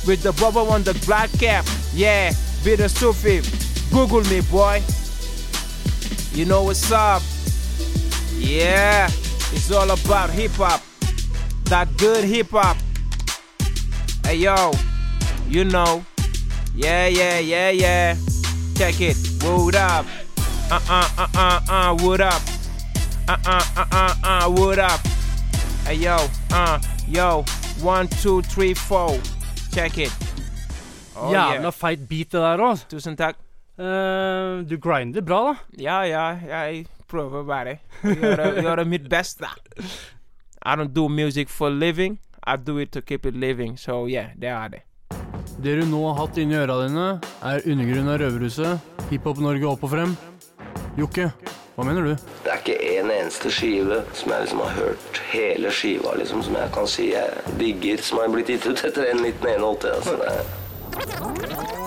With 0.06 0.22
the 0.22 0.30
rubber 0.40 0.60
on 0.60 0.84
the 0.84 0.94
black 1.04 1.32
cap. 1.32 1.66
Yeah, 1.92 2.32
B-Da 2.64 2.86
Sufi. 2.86 3.42
Google 3.90 4.22
me, 4.30 4.42
boy. 4.42 4.80
You 6.32 6.44
know 6.44 6.62
what's 6.62 6.92
up? 6.92 7.20
Yeah, 8.36 9.06
it's 9.50 9.72
all 9.72 9.90
about 9.90 10.30
hip 10.30 10.52
hop. 10.52 10.82
That 11.64 11.88
good 11.96 12.22
hip 12.22 12.50
hop. 12.52 12.76
Hey 14.24 14.36
yo, 14.36 14.70
you 15.48 15.64
know. 15.64 16.04
Yeah, 16.76 17.08
yeah, 17.08 17.40
yeah, 17.40 17.70
yeah. 17.70 18.16
Check 18.76 19.00
it. 19.00 19.16
What 19.42 19.74
up? 19.74 20.06
Uh 20.74 20.80
uh 20.90 21.08
uh 21.18 21.28
uh 21.38 21.60
uh. 21.70 21.94
What 22.02 22.20
up? 22.20 22.42
Uh 23.28 23.36
uh 23.46 23.62
uh 23.76 23.86
uh 23.92 24.14
uh. 24.24 24.50
What 24.50 24.80
up? 24.80 24.98
Hey 25.86 25.94
yo, 26.02 26.16
uh, 26.50 26.80
yo. 27.06 27.44
One, 27.80 28.08
two, 28.08 28.42
three, 28.42 28.74
four. 28.74 29.20
Check 29.70 29.98
it. 29.98 30.10
Oh, 31.14 31.30
Jævla 31.30 31.62
yeah. 31.62 31.70
feit 31.70 32.08
beat 32.08 32.32
det 32.32 32.42
der 32.42 32.58
òg. 32.58 32.82
Tusen 32.90 33.14
takk. 33.14 33.38
du 33.78 34.76
grinder 34.82 35.22
bra, 35.22 35.52
da. 35.52 35.54
Ja, 35.78 36.00
ja, 36.02 36.26
jeg 36.42 36.86
prøver 37.06 37.46
bare. 37.46 37.78
Gjøre, 38.02 38.50
gjøre 38.66 38.84
mitt 38.84 39.08
beste. 39.08 39.46
I 40.66 40.74
don't 40.74 40.92
do 40.92 41.08
music 41.08 41.48
for 41.48 41.70
living. 41.70 42.18
I 42.42 42.56
do 42.56 42.78
it 42.78 42.90
to 42.92 43.00
keep 43.00 43.26
it 43.26 43.36
living. 43.36 43.78
So 43.78 44.08
yeah, 44.08 44.34
det 44.34 44.48
er 44.48 44.68
det. 44.68 44.82
Det 45.62 45.80
du 45.80 45.86
nå 45.86 46.02
har 46.08 46.24
hatt 46.24 46.38
inni 46.38 46.58
øra 46.58 46.82
dine, 46.82 47.08
er 47.46 47.62
undergrunnen 47.62 48.10
av 48.10 48.18
Røverhuset, 48.18 48.94
Hiphop-Norge 49.12 49.68
opp 49.70 49.84
og 49.86 49.90
frem. 49.94 50.16
Jokke, 50.94 51.30
hva 51.74 51.84
mener 51.86 52.04
du? 52.06 52.10
Det 52.44 52.50
er 52.52 52.60
ikke 52.60 52.74
en 53.00 53.08
eneste 53.10 53.50
skive 53.50 53.96
som 54.14 54.30
jeg 54.30 54.44
liksom 54.44 54.60
har 54.62 54.76
hørt 54.76 55.18
hele 55.32 55.72
skiva, 55.74 56.12
liksom, 56.20 56.42
som 56.46 56.54
jeg 56.54 56.70
kan 56.76 56.86
si 56.86 57.08
jeg 57.10 57.56
digger, 57.58 58.02
som 58.06 58.20
har 58.22 58.30
blitt 58.30 58.52
gitt 58.52 58.68
ut 58.68 58.84
etter 58.86 59.10
1981. 59.10 59.90
Altså, 59.90 61.83